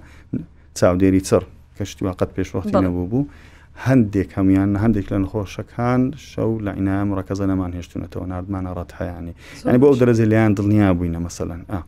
چاودێری 0.79 1.21
چڕ 1.29 1.43
کەشتی 1.79 2.05
واقعت 2.05 2.29
پێشوەختی 2.39 2.75
نەبوو 2.87 3.07
بوو 3.11 3.27
هەندێک 3.87 4.31
هەمویان 4.37 4.77
هەندێک 4.83 5.07
لە 5.13 5.17
نخۆشەکان 5.25 6.01
شەو 6.33 6.51
لە 6.67 6.73
ئینام 6.77 7.09
ڕەکەزە 7.21 7.41
نەمان 7.51 7.73
هێشتونەتەوە 7.79 8.25
نردمانە 8.33 8.71
ڕەتهایانی 8.79 9.33
ینی 9.67 9.79
بۆ 9.83 9.87
ئەو 9.91 9.97
دەرەزی 10.01 10.27
لەیان 10.33 10.55
دڵنیا 10.59 10.91
بووینە 10.97 11.21
مەسەلەن 11.29 11.61
ئا 11.71 11.81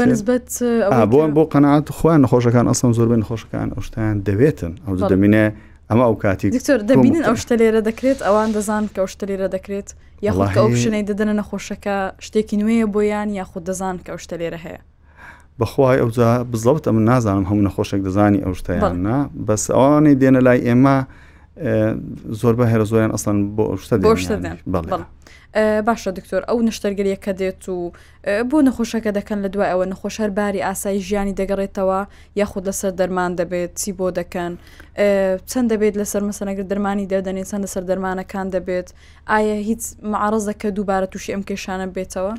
بەنسبەت 0.00 0.50
بۆ 1.34 1.42
قەنعات 1.52 1.88
خوان 1.98 2.20
نخۆشەکان 2.26 2.66
ئەسم 2.70 2.92
زۆر 2.98 3.08
بن 3.12 3.22
خۆشەکان 3.22 3.68
ئەو 3.74 3.82
شتیان 3.88 4.16
دەوێتن 4.28 4.72
ئەو 4.86 4.94
دەمینێ 5.10 5.46
ئەمە 5.90 6.04
ئەو 6.08 6.16
کاتی 6.22 6.48
دکتۆر 6.58 6.78
دەبینن 6.90 7.24
ئەو 7.28 7.36
شتە 7.42 7.54
لێرە 7.60 7.80
دەکرێت 7.88 8.18
ئەوان 8.26 8.48
دەزان 8.56 8.84
کە 8.92 8.98
ئەو 9.02 9.08
شتە 9.14 9.24
لێرە 9.30 9.48
دەکرێت 9.56 9.88
یاخود 10.26 10.48
کە 10.54 10.60
ئەو 10.62 10.72
شنەی 10.82 11.04
دەدەنە 11.10 11.34
نەخۆشەکە 11.40 11.96
شتێکی 12.26 12.56
نوێیە 12.60 12.86
بۆیان 12.94 13.28
یاخود 13.40 13.62
دەزان 13.68 13.96
کە 14.04 14.10
ئەو 14.12 14.18
شتە 14.24 14.36
لێرە 14.40 14.58
هەیە 14.66 14.80
بەخوای 15.60 15.98
ئەوجا 16.02 16.30
بزڵەوت 16.50 16.84
ئەم 16.88 16.98
نازانم 17.08 17.46
هەموو 17.50 17.66
نەخۆشێک 17.68 18.00
دەزانی 18.06 18.40
ئەو 18.44 18.52
شتیاننا 18.60 19.18
بەس 19.46 19.64
ئەوانەی 19.74 20.16
دێنە 20.20 20.40
لای 20.46 20.58
ئێمە 20.66 20.96
زۆربە 22.40 22.64
هەرە 22.72 22.84
زۆریان 22.90 23.12
ئەسان 23.16 23.36
بۆ 23.56 23.64
شتە 23.82 24.00
باشە 25.88 26.10
دکتۆر 26.18 26.42
ئەو 26.48 26.58
نشتەرگریە 26.68 27.16
کە 27.24 27.32
دێت 27.40 27.62
و 27.72 27.78
بۆ 28.50 28.58
نەخۆشەکە 28.68 29.10
دەکەن 29.18 29.38
لە 29.44 29.48
دوای 29.54 29.70
ئەوە 29.72 29.86
نەخۆش 29.92 30.14
هەرباری 30.22 30.60
ئاسایی 30.66 31.00
ژیانی 31.06 31.34
دەگەڕێتەوە 31.40 32.00
یاخود 32.40 32.64
لەسەر 32.68 32.92
دەرمان 33.00 33.30
دەبێت 33.40 33.72
چی 33.80 33.90
بۆ 33.98 34.06
دەکەن 34.20 34.52
چەند 35.50 35.66
دەبێت 35.72 35.94
لەسەر 36.00 36.22
مەسەنەگر 36.28 36.64
دەرمانی 36.70 37.06
دەدەنێت 37.12 37.46
چەند 37.50 37.62
لەسەر 37.66 37.82
دەرمانەکان 37.90 38.46
دەبێت 38.56 38.88
ئایا 39.32 39.56
هیچ 39.68 39.82
معرزەکە 40.12 40.68
دووبارە 40.76 41.06
تووشی 41.12 41.32
ئەم 41.34 41.42
کێشانە 41.48 41.86
بێتەوە؟ 41.94 42.34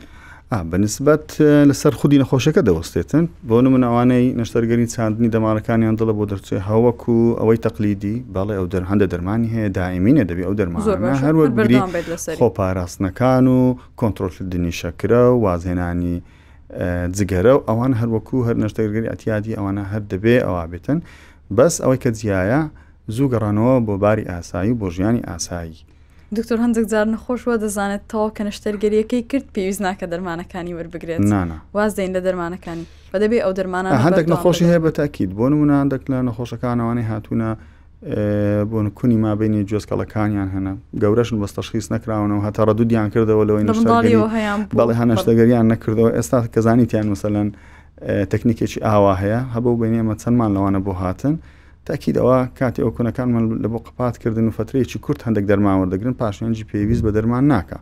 بەنسبەت 0.51 1.25
لەسەر 1.69 1.93
خودی 1.99 2.17
نەخۆشەکە 2.23 2.61
دەوەستێتن 2.69 3.25
بۆ 3.49 3.55
نمونەوانەی 3.65 4.25
نەشتەرگەری 4.39 4.85
چاندنی 4.95 5.29
دەمارەکانیان 5.35 5.95
دڵە 6.01 6.13
بۆ 6.19 6.25
دەرچێ 6.31 6.57
هەوەکو 6.69 7.17
ئەوەی 7.39 7.57
تەقلیدی 7.65 8.15
بەڵێ 8.35 8.55
ئەو 8.59 8.67
دەر 8.73 8.83
هەندە 8.89 9.05
دەرمانی 9.11 9.49
هەیە 9.55 9.69
دائیمینە 9.77 10.23
دەبی 10.29 10.43
ئەو 10.47 10.53
دەرمانە 10.59 11.17
هەروەگری 11.25 11.77
خۆپاراستنەکان 12.39 13.45
و 13.57 13.59
کۆنتترۆلدننی 13.99 14.73
شەکرە 14.81 15.21
و 15.33 15.39
وازێنانی 15.45 16.15
جگەرە 17.17 17.53
و 17.57 17.61
ئەوان 17.69 17.91
هەروەکو 17.99 18.37
هەر 18.47 18.55
نەشتەرگەری 18.63 19.07
ئەتیادی 19.11 19.57
ئەوانە 19.57 19.83
هەر 19.91 20.01
دەبێ 20.11 20.35
ئەوە 20.45 20.63
بێتن 20.71 20.97
بەس 21.57 21.75
ئەوەی 21.83 21.99
کە 22.03 22.09
جیایە 22.19 22.61
زوو 23.15 23.31
گەڕانەوە 23.33 23.75
بۆ 23.87 23.93
باری 24.03 24.23
ئاسایی 24.31 24.73
بۆ 24.79 24.87
ژیانی 24.95 25.21
ئاسایی 25.29 25.77
دکتۆر 26.37 26.57
هەندێک 26.65 26.85
جار 26.91 27.05
نەخۆشوە 27.15 27.53
دەزانێت 27.63 28.03
تەواو 28.11 28.29
کە 28.35 28.41
نەشتەرگەریەکەی 28.47 29.21
کرد 29.31 29.47
پێویست 29.55 29.81
ناکە 29.85 30.05
دەرمانەکانی 30.13 30.73
وەربگرێت 30.77 31.21
واز 31.75 31.91
دەین 31.97 32.11
لە 32.17 32.21
دەرمانەکانی 32.27 32.85
بە 33.11 33.17
دەبێ 33.23 33.37
ئەو 33.45 33.53
دەرمانە 33.59 33.87
هەندێک 34.05 34.27
نەخۆشی 34.33 34.65
هەیە 34.69 34.79
بە 34.85 34.91
تاکیید 34.99 35.31
بۆ 35.37 35.45
نمونە 35.51 35.75
هەندێک 35.81 36.03
لە 36.11 36.17
نەخۆشەکانەوانی 36.29 37.03
هاتوونە 37.11 37.49
بۆن 38.71 38.85
کونی 38.97 39.17
مابینی 39.25 39.61
جۆستکەڵەکانیان 39.69 40.49
هەنا 40.55 40.73
گەورەشن 41.01 41.37
بەستەشخیص 41.43 41.85
نکراونەوە 41.93 42.41
هەتا 42.47 42.61
ڕدودیان 42.69 43.07
کردەوە 43.13 43.43
لەوەی 43.47 43.63
بەڵێ 44.79 44.93
هەنەشتەگەریان 45.01 45.65
نەکردەوە 45.73 46.09
ئێستا 46.17 46.37
کەزانیتیان 46.55 47.07
مثلەن 47.13 47.47
تەکنیکێکی 48.31 48.79
ئاوا 48.87 49.13
هەیە 49.21 49.41
هەبە 49.55 49.69
بینێمە 49.81 50.13
چەندمان 50.21 50.49
لەوانە 50.55 50.79
بۆ 50.85 50.93
هاتن. 51.01 51.35
تاکیدەوە 51.89 52.37
کاتی 52.59 52.81
ئەو 52.83 52.91
کۆنەکانمان 52.97 53.43
لە 53.63 53.67
بۆ 53.71 53.77
قپاتکردن 53.87 54.47
و 54.47 54.51
فترێکی 54.59 54.97
کورت 55.05 55.21
هەندێک 55.27 55.45
دەرماوەدەگرن 55.51 56.13
پاشێنجی 56.21 56.65
پێویست 56.71 57.01
بە 57.05 57.11
دەرمان 57.17 57.43
ناکە 57.53 57.77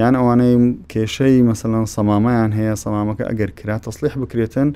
یان 0.00 0.14
ئەوانەی 0.20 0.54
کێشەی 0.92 1.40
مەسەن 1.48 1.72
سەمامیان 1.94 2.50
هەیە 2.58 2.74
سەمامەکە 2.84 3.24
ئەگەر 3.30 3.50
کرا 3.58 3.76
تەسلیح 3.86 4.14
بکرێتن 4.22 4.68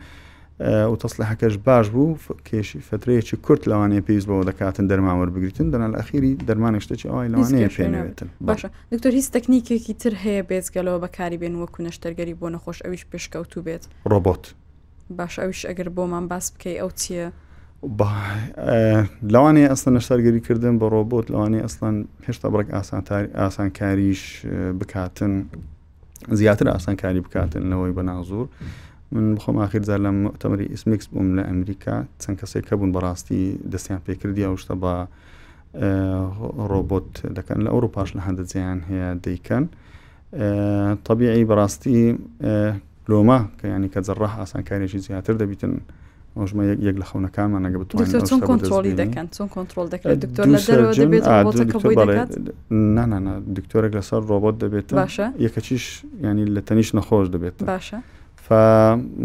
و 0.92 0.96
تەسلیحەکەش 1.02 1.54
باش 1.68 1.86
بوو 1.94 2.16
کێشی 2.48 2.78
فترەیەکی 2.88 3.36
کورت 3.46 3.62
لەوانەیە 3.70 4.02
پێویست 4.06 4.26
بەوە 4.30 4.44
دەکاتن 4.50 4.84
دەرماوە 4.90 5.26
بگریتن 5.36 5.66
دەنا 5.72 5.88
لە 5.92 5.96
ئەخیری 6.00 6.32
دەرمانە 6.48 6.78
شتێکی 6.84 7.08
ئەوی 7.12 7.28
لەوانەیە 7.32 7.70
پێێنێتن 7.76 8.28
باشە 8.48 8.68
دکتۆر 8.92 9.12
هیچ 9.18 9.26
تەکنیکێکی 9.36 9.94
تر 10.02 10.14
هەیە 10.24 10.42
بێزگەلەوە 10.50 10.98
بەکاری 11.04 11.36
بێن 11.42 11.54
وەکو 11.62 11.78
نەشتەرگەری 11.86 12.34
بۆ 12.40 12.46
نەخۆش 12.54 12.78
ئەویش 12.84 13.04
پێشکەوتو 13.10 13.58
بێت 13.66 13.84
ڕۆبۆت 14.12 14.44
باش 15.18 15.34
ئەوش 15.42 15.60
ئەگەر 15.68 15.88
بۆمان 15.96 16.24
باس 16.30 16.46
بکەی 16.54 16.78
ئەو 16.82 16.90
چییە؟ 17.02 17.26
لەوانەیە 17.84 19.68
ئەستان 19.72 19.92
نەشارگەریکردن 19.98 20.74
بە 20.80 20.86
ڕۆبۆت 20.94 21.26
لەوانەیە 21.32 21.62
ئەستان 21.66 21.94
هێشتا 22.26 22.48
بڕێک 22.52 22.68
ئاسانکاریش 23.40 24.22
بکاتن 24.80 25.32
زیاتر 26.40 26.66
ئاسانکاری 26.72 27.20
بکاتن 27.26 27.62
لەوەی 27.70 27.92
بە 27.98 28.02
نازور 28.10 28.46
من 29.12 29.34
بخۆم 29.36 29.56
آخرزار 29.66 29.98
لە 30.06 30.10
تەمەری 30.42 30.66
ئیسمیکس 30.72 31.06
بووم 31.12 31.28
لە 31.38 31.42
ئەمریکا 31.48 31.96
چەند 32.22 32.36
کەسێک 32.40 32.64
کە 32.68 32.74
بوون 32.78 32.90
بەڕاستی 32.96 33.42
دەستیان 33.72 34.00
پێکردی 34.06 34.46
ئەوشتە 34.48 34.74
بە 34.82 34.94
ڕۆبۆت 36.70 37.10
دەکەن 37.36 37.58
لە 37.64 37.70
ئەوروپاش 37.74 38.08
لە 38.16 38.22
هەندە 38.26 38.42
جیان 38.52 38.78
هەیە 38.88 39.08
دەیکەن 39.24 39.64
طبیعی 41.08 41.44
بەڕاستی 41.50 41.98
لۆما 43.10 43.38
کە 43.58 43.64
ینی 43.74 43.88
کە 43.94 44.00
جەڕاح 44.06 44.32
ئاسانکارێکی 44.40 44.98
زیاتر 45.06 45.34
دەبیتن 45.42 45.74
ژمە 46.44 46.64
یەک 46.88 46.96
لە 47.00 47.04
خەونەکانمانەگە 47.10 47.76
بتون 47.82 48.40
کۆنتۆلی 48.50 48.92
دەکەن 49.02 49.26
چۆن 49.36 49.48
کۆنتۆل 49.56 49.86
دەکرێت 49.94 50.18
دکتۆر 50.24 50.46
نانانە 52.96 53.34
دکتۆرێک 53.58 53.92
لەسەر 53.98 54.20
ڕۆبۆت 54.30 54.56
دەبێت 54.62 54.86
باشە 55.02 55.26
یەکەچیش 55.46 55.84
ینی 56.26 56.44
لە 56.56 56.60
تەنیش 56.68 56.88
نەخۆش 56.98 57.26
دەبێت 57.34 57.56
باشە 57.72 57.98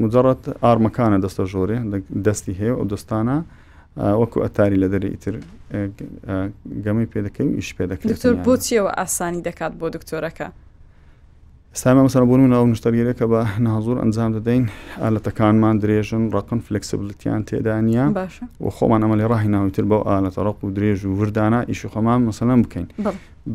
مجارەت 0.02 0.42
ئارمەکانە 0.64 1.18
دەستە 1.26 1.44
ژۆرێ 1.54 1.78
دەستی 2.28 2.54
هەیە 2.60 2.74
ئەو 2.80 2.86
دەستانە 2.94 3.38
وەکو 4.22 4.38
ئەتاری 4.46 4.78
لە 4.84 4.88
دەری 4.94 5.10
ئیتر 5.14 5.36
گەمەی 6.86 7.08
پێ 7.12 7.20
دەکەین 7.28 7.50
ئیش 7.60 7.70
پێ 7.78 7.84
دەکەین 7.92 8.12
بۆ 8.46 8.54
چیەوە 8.66 8.92
ئاسانی 9.00 9.42
دەکات 9.50 9.74
بۆ 9.80 9.88
دکتۆرەکە 9.96 10.48
ئستامە 11.72 12.02
مەسەر 12.08 12.24
بوون 12.30 12.52
ئەو 12.56 12.66
نیشتەرگەرە 12.72 13.14
کە 13.20 13.26
بە 13.32 13.42
نازور 13.68 13.98
ئەنجام 14.04 14.32
دەدەین 14.38 14.64
ئالەتەکانمان 15.04 15.76
درێژن 15.84 16.24
ڕقن 16.36 16.60
فلکسسیبلتیان 16.68 17.42
تێدانە 17.50 18.08
و 18.64 18.68
خۆمان 18.78 19.02
ئەمەلی 19.04 19.26
ڕاهیناویتر 19.32 19.84
بەو 19.92 20.02
ئالەتە 20.10 20.42
ڕق 20.48 20.60
و 20.66 20.70
درێژ 20.78 21.00
و 21.06 21.14
وردانە 21.20 21.60
ئیش 21.72 21.82
خۆمان 21.94 22.20
مەسەلەم 22.30 22.60
بکەین 22.66 22.88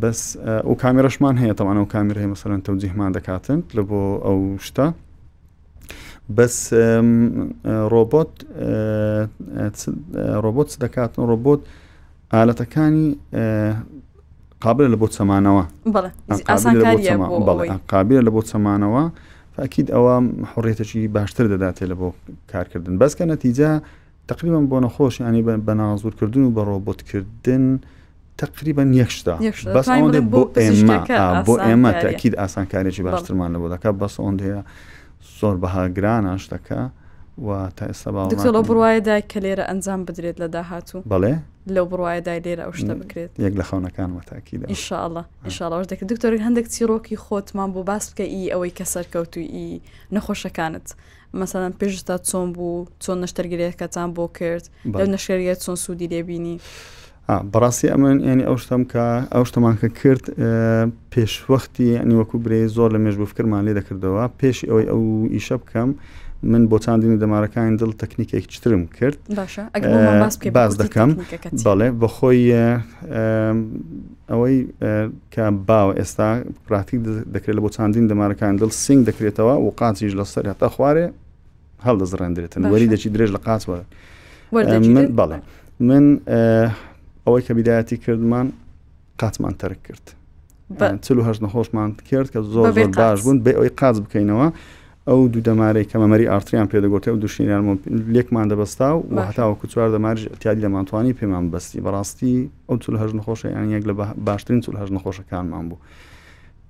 بەس 0.02 0.20
ئەو 0.66 0.74
کامیرەشمان 0.82 1.34
هەیە 1.42 1.54
تەوان 1.58 1.76
ئەو 1.80 1.86
کامیر 1.94 2.16
هەیە 2.20 2.30
مەسەرەن 2.34 2.60
تەوجیهمان 2.66 3.10
دەکاتن 3.16 3.60
لە 3.76 3.82
بۆ 3.88 4.00
ئەو 4.26 4.38
شتە 4.66 4.86
بەس 6.36 6.56
ڕۆبۆت 7.92 8.32
ڕۆبۆت 10.44 10.70
دەکاتن 10.84 11.22
ڕۆبۆت 11.30 11.60
ئالەتەکانی 12.34 13.08
قابل 14.66 14.84
لە 14.94 14.98
بۆ 15.02 15.06
چەمانەوە 15.16 15.62
قابل 17.92 18.14
لە 18.26 18.30
بۆ 18.34 18.40
چەمانەوە 18.50 19.02
فاکیید 19.56 19.88
ئەوە 19.94 20.14
حڕێتەکی 20.52 21.00
باشتر 21.16 21.44
دەداتێ 21.52 21.82
لە 21.90 21.94
بۆ 22.00 22.08
کارکردن 22.52 22.94
بەسکە 23.02 23.24
نەتیجا 23.32 23.70
تقریبان 24.30 24.64
بۆ 24.70 24.76
نەخۆش 24.84 25.14
ینی 25.20 25.42
بە 25.66 25.72
نازورکردن 25.80 26.42
و 26.44 26.50
بە 26.56 26.62
ڕۆبوتکردن 26.68 27.62
تقریبان 28.42 28.88
یەکشتا 29.00 29.34
بەس 29.76 29.88
بۆ 29.92 30.00
ئێمە 30.58 30.96
بۆ 31.48 31.54
ئێمە 31.66 31.90
تاکیید 32.04 32.34
ئاسانکارێکی 32.42 33.02
باشترمان 33.08 33.48
لە 33.54 33.58
بۆ 33.62 33.66
دەکات 33.74 33.94
بەس 34.02 34.14
ئەوەندەیە 34.20 34.60
زۆر 35.40 35.54
بەهاگرانە 35.62 36.32
شتەکە. 36.44 36.80
و 37.38 37.68
تا 37.76 37.86
ئێستا 37.86 38.28
دکتۆ 38.30 38.62
بڕواایە 38.68 39.00
دای 39.04 39.22
کە 39.30 39.40
لێرە 39.42 39.64
ئەنجام 39.70 40.04
بدرێت 40.06 40.38
لە 40.42 40.46
داهاتوو 40.54 41.02
بڵێ 41.08 41.34
لەو 41.66 41.86
بڕواایە 41.90 42.20
دای 42.22 42.40
لێرە 42.40 42.62
ئەو 42.64 42.72
شتە 42.80 42.94
بکرێت 43.00 43.30
یەک 43.38 43.52
لە 43.60 43.62
خەونەکان 43.68 44.10
وتاکی 44.16 44.56
ئیشاءله 44.70 45.22
ئیشاڵەوەش 45.48 45.86
دەکرد 45.92 46.06
دکتۆری 46.12 46.38
هەندێک 46.46 46.66
چیرۆکی 46.74 47.16
خۆتمان 47.24 47.70
بۆ 47.74 47.80
باس 47.88 48.04
بکە 48.10 48.24
ئی 48.34 48.52
ئەوەی 48.52 48.72
کە 48.78 48.84
سەرکەوتوی 48.94 49.46
ئی 49.56 49.68
نەخۆشەکانت 50.16 50.86
مەسەدان 51.40 51.72
پێشتا 51.80 52.16
چۆن 52.30 52.48
بوو 52.56 52.86
چۆن 53.04 53.16
نەشتەرگرێتکەتان 53.22 54.08
بۆ 54.16 54.24
کرد 54.38 54.64
لەو 55.00 55.06
نەشگەریت 55.14 55.58
چۆن 55.64 55.76
سوودی 55.84 56.06
لێبینی. 56.12 56.56
بەڕاستی 57.52 57.86
ئەمن 57.92 58.16
ینی 58.30 58.44
ئەو 58.48 58.56
شتم 58.62 58.82
کە 58.92 59.04
ئەو 59.34 59.44
شتەمانکە 59.50 59.88
کرد 60.00 60.24
پێشوەختی 61.12 61.88
ئەنی 62.00 62.14
وەکو 62.20 62.36
برێ 62.44 62.60
زۆر 62.76 62.88
لە 62.94 62.98
مێژ 63.04 63.14
بفکرمان 63.22 63.60
لێ 63.68 63.72
دەکردەوە 63.78 64.24
پێش 64.40 64.58
ئەوەی 64.68 64.86
ئەو 64.90 65.02
ئیشە 65.34 65.56
بکەم 65.62 65.90
من 66.42 66.68
بۆ 66.70 66.78
چاندنی 66.84 67.16
دەمارەکانی 67.24 67.80
دڵ 67.80 67.90
تەکنیکێک 68.02 68.44
چترم 68.52 68.86
کرد 68.96 69.16
باز 70.52 70.76
دەکەم 70.82 71.10
بەڵێ 71.66 71.88
بەخۆی 72.00 72.44
ئەوەی 74.30 74.58
کە 75.34 75.44
باو 75.68 75.88
ئێستا 75.98 76.28
پراتیک 76.66 77.00
دەکرێت 77.34 77.56
لە 77.58 77.62
بۆ 77.64 77.68
چاندین 77.76 78.06
دەمارەکان 78.12 78.52
دڵ 78.62 78.70
سنگ 78.84 79.00
دەکرێتەوە 79.08 79.54
و 79.64 79.70
قاچیش 79.80 80.12
لە 80.18 80.24
سەر 80.32 80.52
تا 80.60 80.68
خوارێ 80.68 81.06
هەڵدەزڕێندرێتن 81.86 82.60
وەری 82.72 82.88
دەچی 82.92 83.08
درێژ 83.14 83.30
لە 83.36 83.40
قاچوە 83.46 83.76
بەڵێ 84.54 85.08
من 85.88 86.04
ئەوەی 87.26 87.42
کە 87.46 87.52
بیداەتی 87.56 87.96
کردمان 88.04 88.46
قاتمان 89.20 89.54
تەرک 89.62 89.80
کرد 89.88 90.06
چه 91.04 91.12
نەخۆشمان 91.44 91.90
کرد 92.10 92.28
کە 92.34 92.40
زۆر 92.54 92.68
باش 92.98 93.22
بوون 93.22 93.38
بێ 93.44 93.52
ئەوی 93.58 93.70
قاز 93.80 93.96
بکەینەوە. 94.04 94.48
ئەو 95.10 95.28
دوو 95.28 95.40
دەمارەی 95.42 95.84
کەمەمەری 95.90 96.26
ئارتیان 96.32 96.68
پێدەگوتە 96.68 97.08
و 97.08 97.16
دوشینیان 97.16 97.78
لێکمان 98.12 98.48
دەبستا 98.50 98.82
و 99.10 99.30
هەتاوە 99.30 99.58
کوچوار 99.60 99.88
دەمارژ 99.96 100.20
تیادی 100.40 100.60
لەمانتوانی 100.66 101.12
پێمان 101.20 101.44
بەستی 101.56 101.78
بەڕاستی 101.86 102.34
ئەو 102.70 102.78
چول 102.82 102.94
هەژ 103.02 103.12
نەخۆشە 103.18 103.44
یان 103.46 103.70
یەک 103.70 103.84
لە 103.88 103.92
باشترین 104.28 104.60
چول 104.60 104.76
هەژ 104.76 104.90
نەخۆشەکانمان 104.96 105.64
بوو. 105.68 105.78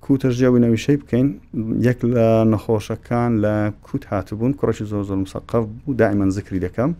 کوتەژیاوی 0.01 0.59
نەویشەی 0.65 0.97
بکەین 1.01 1.27
یەک 1.87 1.97
لە 2.03 2.45
نەخۆشەکان 2.53 3.31
لە 3.43 3.53
کووت 3.85 4.05
هاتبوون 4.11 4.51
کوڕەشی 4.53 4.83
زۆر 4.91 5.03
زۆر 5.09 5.17
مسەقف 5.25 5.63
بوو 5.85 5.93
دائیمەن 6.01 6.29
زکری 6.29 6.59
دەکەم 6.65 6.91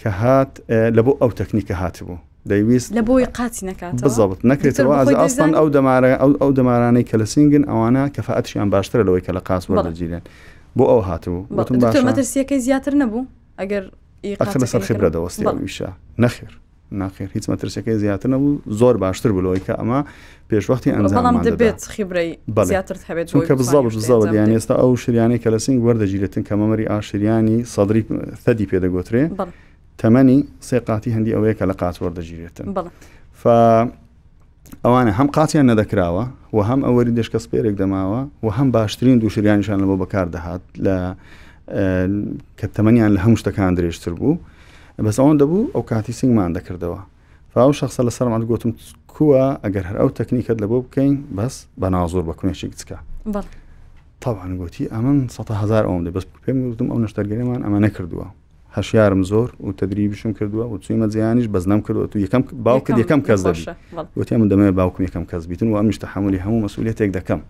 کە 0.00 0.06
هات 0.20 0.52
لە 0.96 1.02
بۆ 1.06 1.12
ئەو 1.22 1.30
تەکنیکە 1.40 1.70
هاتبوو 1.82 2.16
دەیویست 2.52 2.88
لە 2.98 3.02
بۆی 3.08 3.24
قاتی 3.38 3.66
نکات 3.66 4.04
بزڵت 4.06 4.40
نکرێتەوە 4.50 5.16
ئاستان 5.22 5.52
ئەو 5.58 5.68
دەمارە 5.76 6.08
ئەو 6.42 6.52
دەمارانەی 6.58 7.04
کە 7.10 7.16
لە 7.20 7.24
سنگن 7.32 7.64
ئەوانە 7.70 8.02
کەفاعتشیان 8.16 8.68
باشترە 8.74 9.02
لەوەی 9.06 9.22
کە 9.26 9.32
لە 9.36 9.40
قاس 9.48 9.64
وەرەگیرێن 9.70 10.24
بۆ 10.78 10.84
ئەو 10.92 11.00
هاتبوو 11.08 11.40
مەترسیەکەی 12.08 12.58
زیاتر 12.66 12.92
نەبوو 13.02 13.22
ئەگەر 13.60 13.82
لەسەر 14.62 14.82
خبرە 14.88 15.08
دەوەستیشە 15.16 15.88
نەخێر 16.24 16.52
ناخیر 17.02 17.30
هیچ 17.36 17.44
مەترسەکەی 17.50 17.96
زیاتر 18.04 18.28
نەبوو 18.34 18.60
زۆر 18.80 18.94
باشتر 19.02 19.30
بڵۆی 19.36 19.60
کە 19.66 19.72
ئەمە 19.80 20.00
پێشوەختی 20.50 20.90
ئەنجام 20.96 21.36
دەبێت 21.48 21.80
خبرەی 21.94 22.30
چونکە 23.32 23.52
بزڵش 23.60 23.94
زەوە 24.08 24.26
یان 24.38 24.50
ئێستا 24.56 24.74
ئەو 24.82 24.92
شریانی 25.02 25.38
کە 25.42 25.48
لە 25.54 25.58
سنگ 25.66 25.78
وەردەگیرێتن 25.86 26.42
کە 26.48 26.54
مەمەری 26.60 26.86
ئاشریانی 26.92 27.58
سەدری 27.74 28.02
تەدی 28.44 28.66
پێدەگوترێ 28.70 29.22
تەمەنی 30.00 30.38
سێ 30.68 30.78
قاتی 30.88 31.10
هەندی 31.16 31.32
ئەوەیە 31.36 31.54
کە 31.58 31.64
لە 31.70 31.74
قات 31.80 31.96
وەردەگیرێتن 32.04 32.66
ئەوانە 34.84 35.12
هەم 35.18 35.28
قاتیان 35.36 35.66
نەدەکراوە 35.70 36.24
و 36.56 36.58
هەم 36.68 36.80
ئەوەری 36.86 37.12
دشکە 37.18 37.38
سپێرێک 37.44 37.74
دەماوە 37.80 38.20
و 38.44 38.48
هەم 38.56 38.68
باشترین 38.76 39.16
دووشریانشان 39.22 39.78
لەبەوە 39.82 39.98
بەکار 40.02 40.26
دەهات 40.34 40.64
لە 40.84 40.96
کە 42.58 42.66
تەمەنیان 42.76 43.10
لە 43.16 43.20
هەموو 43.24 43.40
شتەکان 43.42 43.72
درێژتر 43.78 44.12
بوو 44.20 44.34
بەس 45.06 45.16
ئەوان 45.20 45.36
دەبوو 45.42 45.62
ئەو 45.74 45.82
کاتی 45.90 46.12
سنگمان 46.20 46.50
دەکردەوە 46.56 47.00
فاو 47.52 47.70
شخصە 47.80 48.00
لە 48.08 48.12
سەرمان 48.18 48.42
گوتم 48.50 48.70
کووە 49.14 49.42
ئەگەر 49.64 49.84
هەر 49.88 49.96
ئەو 50.00 50.10
تەکنیکت 50.18 50.58
لە 50.62 50.66
بۆ 50.70 50.76
بکەین 50.86 51.14
بەس 51.36 51.54
بە 51.80 51.86
نازۆر 51.94 52.24
بە 52.28 52.34
کونێکی 52.38 52.66
بچکە 52.72 52.96
طبعاان 54.24 54.52
گوتی 54.60 54.84
ئەمن 54.94 55.18
100هزار 55.36 55.84
ئەوم 55.88 56.00
دە 56.06 56.10
بەس 56.16 56.24
پێم 56.44 56.58
گوتم 56.70 56.88
ئەو 56.92 56.98
نەشتەرگەریمان 57.04 57.60
ئەمە 57.66 57.78
نەکردووە 57.86 58.26
هەشیارم 58.78 59.22
زۆر 59.22 59.48
و 59.66 59.72
تدریبیشم 59.72 60.32
کردووە 60.32 60.66
و 60.72 60.78
چویمە 60.82 61.08
جیانیش 61.12 61.46
بەزنام 61.48 61.80
کردووە 61.86 62.08
تو 62.12 62.16
یەکەم 62.26 62.42
باوکە 62.66 62.92
یەکەم 63.02 63.20
کەس 63.28 63.40
دەبی 63.46 63.64
وتی 64.16 64.36
من 64.36 64.48
دەمێت 64.52 64.72
باوکم 64.80 65.06
یەکەم 65.06 65.24
کەس 65.32 65.46
بیتن 65.48 65.68
و 65.68 65.76
ئەمیش 65.80 65.96
تحملی 65.98 66.38
هەموو 66.38 66.64
مەسوولێتێک 66.66 67.10
دەکەم 67.18 67.40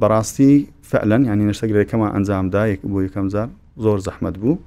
بەڕاستی 0.00 0.52
فعلەن 0.90 1.22
ینی 1.24 1.52
نشتەگرێکەکەمە 1.52 2.08
ئەنجامدا 2.14 2.62
یەک 2.72 2.80
بۆ 2.90 3.02
یەکەم 3.06 3.28
زار 3.28 3.48
زۆر 3.78 3.98
زەحمت 4.06 4.34
بوو 4.40 4.58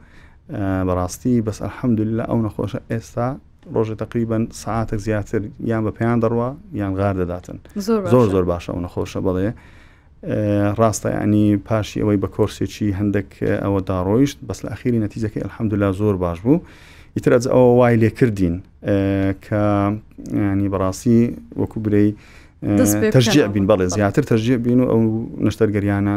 بەڕاستی 0.87 1.33
بەس 1.47 1.57
ئەلحەمدلله 1.65 2.23
ئەو 2.29 2.39
نەخۆشە 2.47 2.79
ئێستا 2.91 3.27
ڕۆژە 3.75 3.95
تقریبن 4.03 4.43
ساعتێک 4.61 4.99
زیاتر 5.05 5.41
یان 5.71 5.81
بە 5.87 5.91
پێیان 5.97 6.19
دەڕوە 6.23 6.49
یان 6.73 6.93
غار 6.97 7.15
دەداتن 7.21 7.57
زۆر 8.11 8.29
زۆر 8.33 8.45
باشە 8.51 8.69
ئەو 8.73 8.79
نەخۆشە 8.85 9.19
بڵێ 9.27 9.49
ڕاستە 10.81 11.09
ینی 11.23 11.57
پاشی 11.67 12.01
ئەوەی 12.03 12.17
بە 12.23 12.27
کۆرسێکی 12.35 12.87
هەندێک 12.99 13.29
ئەوە 13.63 13.79
داڕۆیشت 13.89 14.37
بەس 14.47 14.59
لە 14.65 14.69
ئەخیری 14.73 14.99
نەتیزەکە 15.05 15.39
ئەلحەمدولا 15.43 15.89
زۆر 15.99 16.15
باش 16.23 16.37
بوو 16.45 16.59
ئیتر 17.15 17.31
ئەز 17.37 17.45
ئەوە 17.51 17.67
وای 17.79 17.95
لێ 18.01 18.09
کردین 18.19 18.55
کە 19.45 19.61
ینی 20.53 20.69
بەڕاستی 20.73 21.19
وەکو 21.61 21.77
برەی 21.85 22.09
تەژجیع 23.15 23.47
بین 23.53 23.65
بەڵێ 23.71 23.85
زیاتر 23.95 24.23
تەژجیع 24.31 24.57
بین 24.65 24.79
و 24.81 24.85
ئەو 24.91 25.01
نشتەرگەریانە 25.47 26.15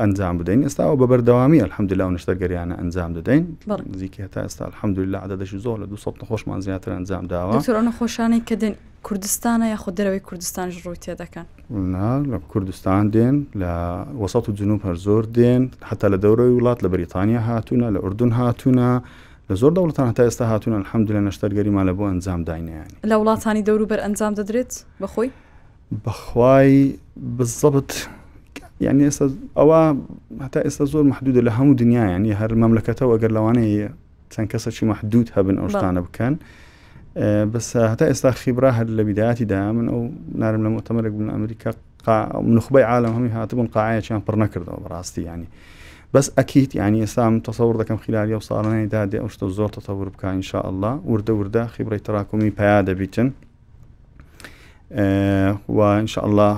ئەنجام 0.00 0.34
بدەین 0.40 0.60
ئێستا 0.66 0.82
ئەو 0.88 0.96
بە 1.00 1.06
بەردەوامی 1.12 1.58
ئەلحەمدللا 1.64 2.04
و 2.08 2.16
نشتەرگەریانە 2.16 2.74
ئەنجام 2.80 3.10
دەدەین 3.18 3.42
زیکە 4.00 4.24
تا 4.32 4.40
ئێستا 4.46 4.64
الحەمدللا 4.70 5.18
عدەدەشی 5.24 5.58
زۆر 5.64 5.76
لە 5.82 5.86
200 5.88 6.14
نەخۆشمان 6.22 6.58
زیاتر 6.60 6.90
ئەنجام 6.96 7.24
داوە 7.32 7.60
نەخۆشانی 7.88 8.40
کە 8.48 8.54
کوردستانە 9.06 9.66
یا 9.74 9.76
خود 9.76 9.94
دەرەوەی 10.00 10.20
کوردستانش 10.28 10.74
ڕووی 10.84 10.96
تێ 11.04 11.14
دەکەن 11.22 11.46
لە 12.32 12.38
کوردستان 12.52 13.04
دێن 13.14 13.36
لە 13.62 13.72
وەسەڵ 14.22 14.42
و 14.48 14.52
جنوب 14.58 14.80
هەر 14.86 14.96
زۆر 15.06 15.24
دێن 15.36 15.62
حتا 15.86 16.08
لە 16.08 16.18
دەورەی 16.24 16.50
وڵات 16.56 16.78
لە 16.84 16.88
بریتانیا 16.94 17.40
هاتوونە 17.48 17.88
لە 17.94 17.98
ئوردون 18.04 18.32
هاتوونە 18.38 18.90
لە 19.50 19.54
زۆر 19.60 19.72
دەوڵەتان 19.76 20.06
هەتا 20.10 20.22
ئێستا 20.26 20.44
هاتوونە 20.52 20.78
الحەمد 20.84 21.08
لە 21.16 21.20
نەشتەرگەریمان 21.28 21.84
لە 21.90 21.94
بۆ 21.98 22.04
ئەنجام 22.12 22.40
داینیان 22.48 22.88
لە 23.10 23.14
وڵاتانی 23.20 23.62
دەوروبەر 23.68 23.98
ئەنجام 24.04 24.32
دەدرێت 24.38 24.72
بەخۆی 25.02 25.30
بەخوای 26.06 26.72
بزەبت 27.38 27.90
یعنی 28.80 29.02
ئێستا 29.08 29.24
ئەوە 29.58 29.80
هەتا 30.44 30.60
ئێستا 30.66 30.84
زۆر 30.92 31.02
محدودە 31.12 31.40
لە 31.46 31.50
هەموو 31.58 31.74
دنیایانی 31.82 32.32
هەر 32.40 32.50
مەملەکەتەوە 32.62 33.10
ئەگەر 33.14 33.30
لەوانەیە 33.36 33.88
چەند 34.32 34.48
کەسە 34.52 34.68
چی 34.76 34.84
محدود 34.92 35.26
هەبن 35.36 35.56
ئەو 35.60 35.68
شتانە 35.74 36.00
بکەن. 36.06 36.34
بەس 37.52 37.66
هەتا 37.90 38.04
ئێستا 38.10 38.30
خیبرا 38.42 38.70
هەر 38.78 38.86
لە 38.98 39.02
بیداەتیدا 39.08 39.60
من 39.76 39.86
ئەو 39.92 40.00
نارم 40.42 40.60
لە 40.66 40.70
مۆتەمەرێک 40.80 41.12
بن 41.20 41.28
ئەمریکا 41.34 41.70
نخبی 42.56 42.82
عالم 42.90 43.12
هەمی 43.16 43.32
هاتبوون 43.36 43.68
قاعەیەیان 43.74 44.20
پڕ 44.26 44.34
نەکردەوە 44.42 44.78
بەڕاستی 44.84 45.18
ینی 45.30 45.48
بەس 46.14 46.26
ئەکییت 46.38 46.70
ینی 46.80 47.00
ئێستام 47.04 47.32
تەسەور 47.48 47.74
دەکەم 47.80 47.98
خلالی 48.04 48.32
ئەو 48.36 48.42
ساڵانەیدا 48.50 49.02
دێ 49.10 49.18
ئەو 49.22 49.28
شتە 49.34 49.46
زۆر 49.58 49.70
تەسەور 49.78 50.08
بکان 50.14 50.38
شاء 50.50 50.64
الله 50.72 50.92
وردە 51.12 51.32
وردە 51.40 51.64
خیبرەی 51.74 52.00
تراکمی 52.06 52.50
پیا 52.58 52.78
دەبیتن 52.88 53.28
وانشاء 55.78 56.24
الله 56.28 56.52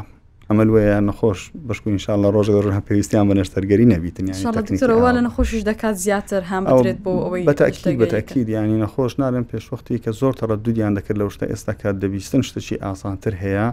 ئەمە 0.50 0.64
وەیە 0.76 0.96
نەخۆش 1.09 1.40
بشکو 1.68 1.88
انشاءله 1.96 2.28
ڕۆژ 2.35 2.46
ڕۆژ 2.57 2.66
پێویستیان 2.88 3.24
بە 3.30 3.35
نەشتەرگەری 3.38 3.87
نەبیتنیەوە 3.94 4.98
لە 5.16 5.20
نەخۆشش 5.26 5.61
دەکات 5.70 5.96
زیاتر 6.07 6.42
هەم 6.50 6.64
بۆ 7.04 7.12
ئەوەی 7.24 7.42
بەتاکی 7.48 7.92
بەتاکید 8.02 8.46
ینی 8.54 8.78
نەخۆش 8.85 9.12
نارن 9.22 9.44
پێشوەختی 9.52 9.96
کە 10.04 10.11
زۆر 10.20 10.33
تەڕە 10.40 10.57
دوودیان 10.64 10.92
دەکرد 10.98 11.16
لە 11.20 11.24
شتە 11.35 11.44
ئێستا 11.52 11.72
کات 11.83 11.94
دەبیستن 12.02 12.42
شتەی 12.48 12.78
ئاسانتر 12.85 13.35
هەیە 13.44 13.64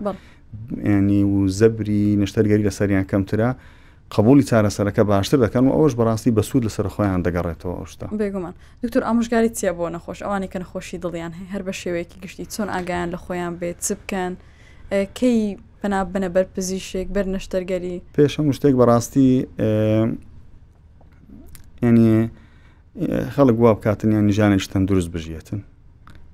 ینی 0.87 1.23
و 1.33 1.37
زەبری 1.59 2.05
نەشتەرگەری 2.21 2.63
لە 2.67 2.71
سەریان 2.79 3.05
کەمترە. 3.11 3.49
قبولی 4.15 4.43
چارەسەرەکە 4.49 5.03
باشتر 5.11 5.37
دەکەن 5.45 5.63
و 5.67 5.71
ئەوش 5.77 5.93
بەڕاستی 5.99 6.31
بە 6.37 6.41
سوود 6.49 6.63
لەسەر 6.67 6.87
خۆیان 6.95 7.21
دەگەڕێتەوە 7.27 7.83
شتا 7.91 8.07
بێگومان 8.21 8.53
دکتور 8.83 9.03
ئامژگاری 9.07 9.49
چیە 9.57 9.71
بۆ 9.77 9.85
نەخۆش 9.95 10.19
ئەوانی 10.25 10.47
کە 10.51 10.57
نەخۆشی 10.63 10.97
دڵیان 11.03 11.33
هەر 11.53 11.61
بە 11.67 11.73
شێوەیەکی 11.81 12.17
گشتی 12.23 12.45
چۆن 12.53 12.69
ئاگایان 12.75 13.09
لە 13.13 13.17
خۆیان 13.23 13.53
بێت 13.59 13.77
چ 13.87 13.91
بکەن 13.99 14.33
کەی 15.19 15.41
پنا 15.83 16.05
بنە 16.13 16.29
بەر 16.35 16.45
پزیشێک 16.55 17.07
بەر 17.15 17.25
نەشتەرگەری 17.35 17.95
پێشەم 18.17 18.45
شتێک 18.57 18.73
بەڕاستی 18.81 19.29
ینی 21.87 22.13
خەڵک 23.35 23.57
وا 23.63 23.71
بکاتن 23.73 24.11
یان 24.11 24.25
نیژانێک 24.29 24.61
شتەن 24.65 24.83
دروست 24.89 25.09
بژێتن 25.15 25.59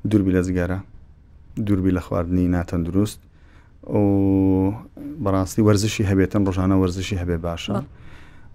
دووربی 0.10 0.32
لە 0.36 0.42
زگەرە 0.48 0.80
دووربی 1.66 1.92
لە 1.98 2.02
خواردنی 2.06 2.48
ناتەن 2.56 2.82
دروست 2.88 3.20
و 4.00 4.02
بەڕاستی 5.24 5.62
وەرزشی 5.68 6.04
هەبێتن 6.12 6.42
ڕۆژانە 6.48 6.76
وەرزشی 6.82 7.18
هەبێ 7.22 7.38
باشە 7.48 7.76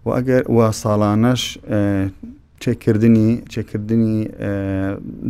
و 0.05 0.09
ئەگەر 0.17 0.43
وا 0.57 0.67
ساڵانەش 0.83 1.43
چێکردنی 2.63 3.29
چێکردنی 3.53 4.17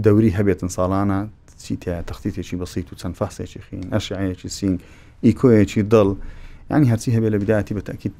دەوری 0.04 0.30
هەبێتن 0.38 0.68
ساڵانە 0.76 1.18
چیتە 1.64 1.94
تەختی 2.08 2.30
تێکی 2.36 2.56
بەسییت 2.60 2.86
و 2.92 2.94
چەند 3.00 3.14
فاسێکی 3.20 3.60
خین 3.66 3.82
ئەشعەیەکی 3.94 4.48
سینگ 4.58 4.78
ئیکۆیەکی 5.28 5.82
دڵ 5.94 6.08
ینی 6.72 6.86
هەرچی 6.92 7.08
هەبێ 7.16 7.28
لە 7.34 7.38
بداتی 7.42 7.74
بە 7.78 7.82
تاکیت 7.82 8.14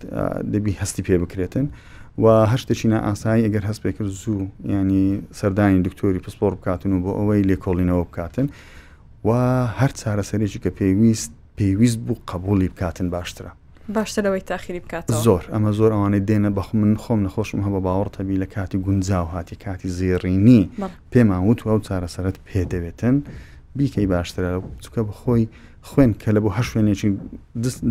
دەبی 0.52 0.72
هەستی 0.80 1.02
پێ 1.06 1.16
بکرێتن 1.22 1.66
و 2.22 2.26
هەشتێکی 2.52 2.86
نائاسایی 2.92 3.42
ئەگەر 3.46 3.64
هەست 3.70 3.80
پێکرد 3.82 4.08
زوو 4.22 4.46
ینی 4.68 5.06
سەردانی 5.38 5.82
دکتۆری 5.86 6.20
پسپۆر 6.24 6.52
بکاتن 6.58 6.92
و 6.92 6.98
بۆ 7.04 7.10
ئەوەی 7.18 7.42
لێکۆڵینەوە 7.50 8.04
بکاتن 8.08 8.46
و 9.26 9.30
هەر 9.78 9.90
چارەسەرێکی 10.00 10.58
کە 10.64 10.70
پێویست 10.78 11.30
پێویست 11.58 11.98
بوو 12.06 12.16
قبولی 12.30 12.68
بکاتن 12.72 13.08
باشترە 13.16 13.50
باشترەوەی 13.96 14.42
تاخیری 14.50 14.80
بکات 14.84 15.04
زۆر 15.24 15.42
ئەمە 15.52 15.70
زۆر 15.78 15.90
ئەوانەی 15.94 16.22
دێنە 16.28 16.50
بەخ 16.58 16.68
من 16.80 16.94
خۆم 17.02 17.20
نەخۆشم 17.26 17.60
هە 17.66 17.70
بە 17.74 17.80
باوەڕتەبی 17.86 18.36
لە 18.42 18.46
کاتی 18.54 18.78
گونجاو 18.86 19.26
هاتی 19.34 19.56
کاتی 19.64 19.88
زێڕینی 19.98 20.62
پێمان 21.12 21.42
وت 21.48 21.60
ئەو 21.68 21.78
چارەسەرت 21.88 22.36
پێ 22.46 22.60
دەوێتن 22.72 23.14
بیکەی 23.76 24.06
باشترە 24.12 24.50
چکە 24.84 25.00
بخۆی 25.08 25.46
خوێن 25.90 26.12
کە 26.22 26.30
لە 26.36 26.40
بۆ 26.44 26.48
هە 26.56 26.62
شوێنێکی 26.68 27.08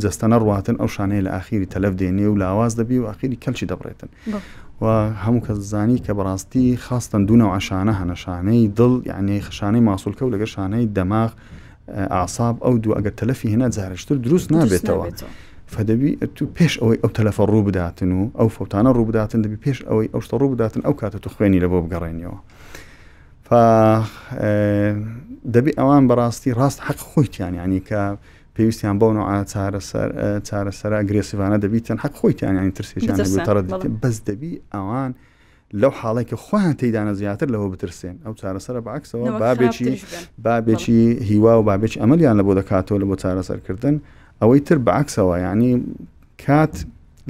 جستەنە 0.04 0.38
ڕاتن 0.48 0.76
ئەو 0.82 0.88
شانەیە 0.96 1.22
لە 1.28 1.32
ئاخیری 1.36 1.68
تەلەف 1.74 1.94
دێنێ 2.02 2.28
و 2.32 2.36
لاواز 2.42 2.72
دەبی 2.80 2.98
و 3.04 3.06
ئاخیری 3.10 3.38
کەلچی 3.44 3.66
دەبڕێتن 3.72 4.10
و 4.82 4.86
هەموو 5.24 5.46
کە 5.46 5.54
زانی 5.72 5.98
کە 6.06 6.12
بەڕاستی 6.18 6.76
خاستن 6.86 7.22
دوونەوە 7.28 7.52
عشانە 7.58 7.94
هەنەشانەی 8.02 8.64
دڵ 8.80 8.92
یعنی 9.12 9.42
خشانەی 9.48 9.82
ماسوولکە 9.90 10.24
و 10.26 10.32
لەگە 10.36 10.48
شانەی 10.56 10.86
دەماغ 10.98 11.32
ئاساب 12.16 12.56
ئەو 12.66 12.76
دوو 12.84 12.94
ئەگەر 12.98 13.14
تەلەفی 13.22 13.48
هێنا 13.54 13.68
جارشتر 13.76 14.16
دروست 14.26 14.48
نابێتەوە. 14.54 15.06
فدەبی 15.76 16.12
تو 16.36 16.44
پێش 16.58 16.74
ئەوەی 16.82 16.98
ئەو 17.04 17.10
تەلەفە 17.18 17.44
ڕوو 17.52 17.64
بداتن 17.68 18.12
و 18.12 18.22
ئەو 18.40 18.48
فوتانە 18.58 18.92
ڕوو 18.96 19.06
بداتن 19.10 19.42
دەبی 19.46 19.60
پێش 19.66 19.80
ئەوەی 19.90 20.08
ئەو 20.14 20.22
شتە 20.28 20.34
ڕوو 20.42 20.54
بداتن 20.56 20.82
ئەو 20.88 20.94
کاتە 21.02 21.18
تو 21.24 21.30
خوێنی 21.34 21.60
لە 21.64 21.68
بۆ 21.72 21.78
بگەڕێنیەوە. 21.86 22.38
دەبی 25.54 25.72
ئەوان 25.80 26.04
بەڕاستی 26.10 26.50
ڕاست 26.60 26.80
حەق 26.88 27.00
خۆیتیان 27.10 27.54
ینی 27.56 27.82
کە 27.90 28.02
پێویستیان 28.56 28.96
بۆ 29.02 29.08
چارەسەر 30.50 30.92
ئەگرێسیوانە 31.00 31.58
دەبیتەن 31.64 31.98
حەق 32.04 32.14
خۆیتیان 32.20 32.54
ینی 32.60 32.72
ترسێکیانتەڕ 32.78 33.84
بەس 34.02 34.18
دەبی 34.30 34.54
ئەوان 34.74 35.12
لەو 35.82 35.92
حاڵێکی 36.02 36.38
خۆیان 36.46 36.74
تێدانە 36.80 37.14
زیاتر 37.20 37.48
لەوە 37.54 37.68
بترسێن 37.74 38.16
ئەو 38.26 38.34
چارەسرە 38.42 38.82
بەعکسەوە 38.88 39.26
بابێکی 39.44 39.90
بابێکی 40.44 41.02
هیوا 41.30 41.54
و 41.60 41.62
بابێک 41.68 41.94
ئەمەلیان 42.02 42.36
لە 42.40 42.44
بۆ 42.48 42.54
دەکاتەوە 42.60 43.00
لە 43.02 43.06
بۆ 43.10 43.16
چارەسەرکردن 43.24 43.96
ئەوەی 44.42 44.60
تر 44.68 44.78
بەعکسەوە 44.88 45.36
ینی 45.48 45.72
کات 46.46 46.76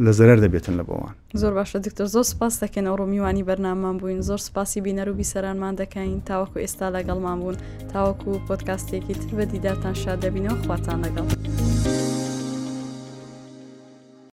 لە 0.05 0.11
زەرەر 0.17 0.37
دەبێتن 0.45 0.73
لە 0.79 0.83
بۆوان 0.89 1.13
زۆر 1.41 1.53
باشە 1.57 1.79
دکتۆر 1.85 2.07
زۆر 2.15 2.25
سپاس 2.33 2.53
دەکەن 2.63 2.85
ئەو 2.87 2.95
ڕۆمیوانی 3.01 3.47
بەرنامان 3.49 3.95
بووین 3.97 4.21
زۆر 4.29 4.39
سپاسی 4.47 4.81
بینەروبی 4.87 5.29
سەرانمان 5.33 5.73
دەکەین 5.81 6.19
تاوەکو 6.29 6.57
ئێستا 6.63 6.87
لەگەڵمان 6.95 7.37
بوون 7.41 7.57
تاوەکو 7.91 8.31
پۆتکاستێکی 8.47 9.13
تر 9.21 9.31
بە 9.37 9.43
دیداتان 9.51 9.95
شاد 10.03 10.17
دەبینەوە 10.25 10.57
خواتان 10.65 10.97
لەگەڵ. 11.05 11.27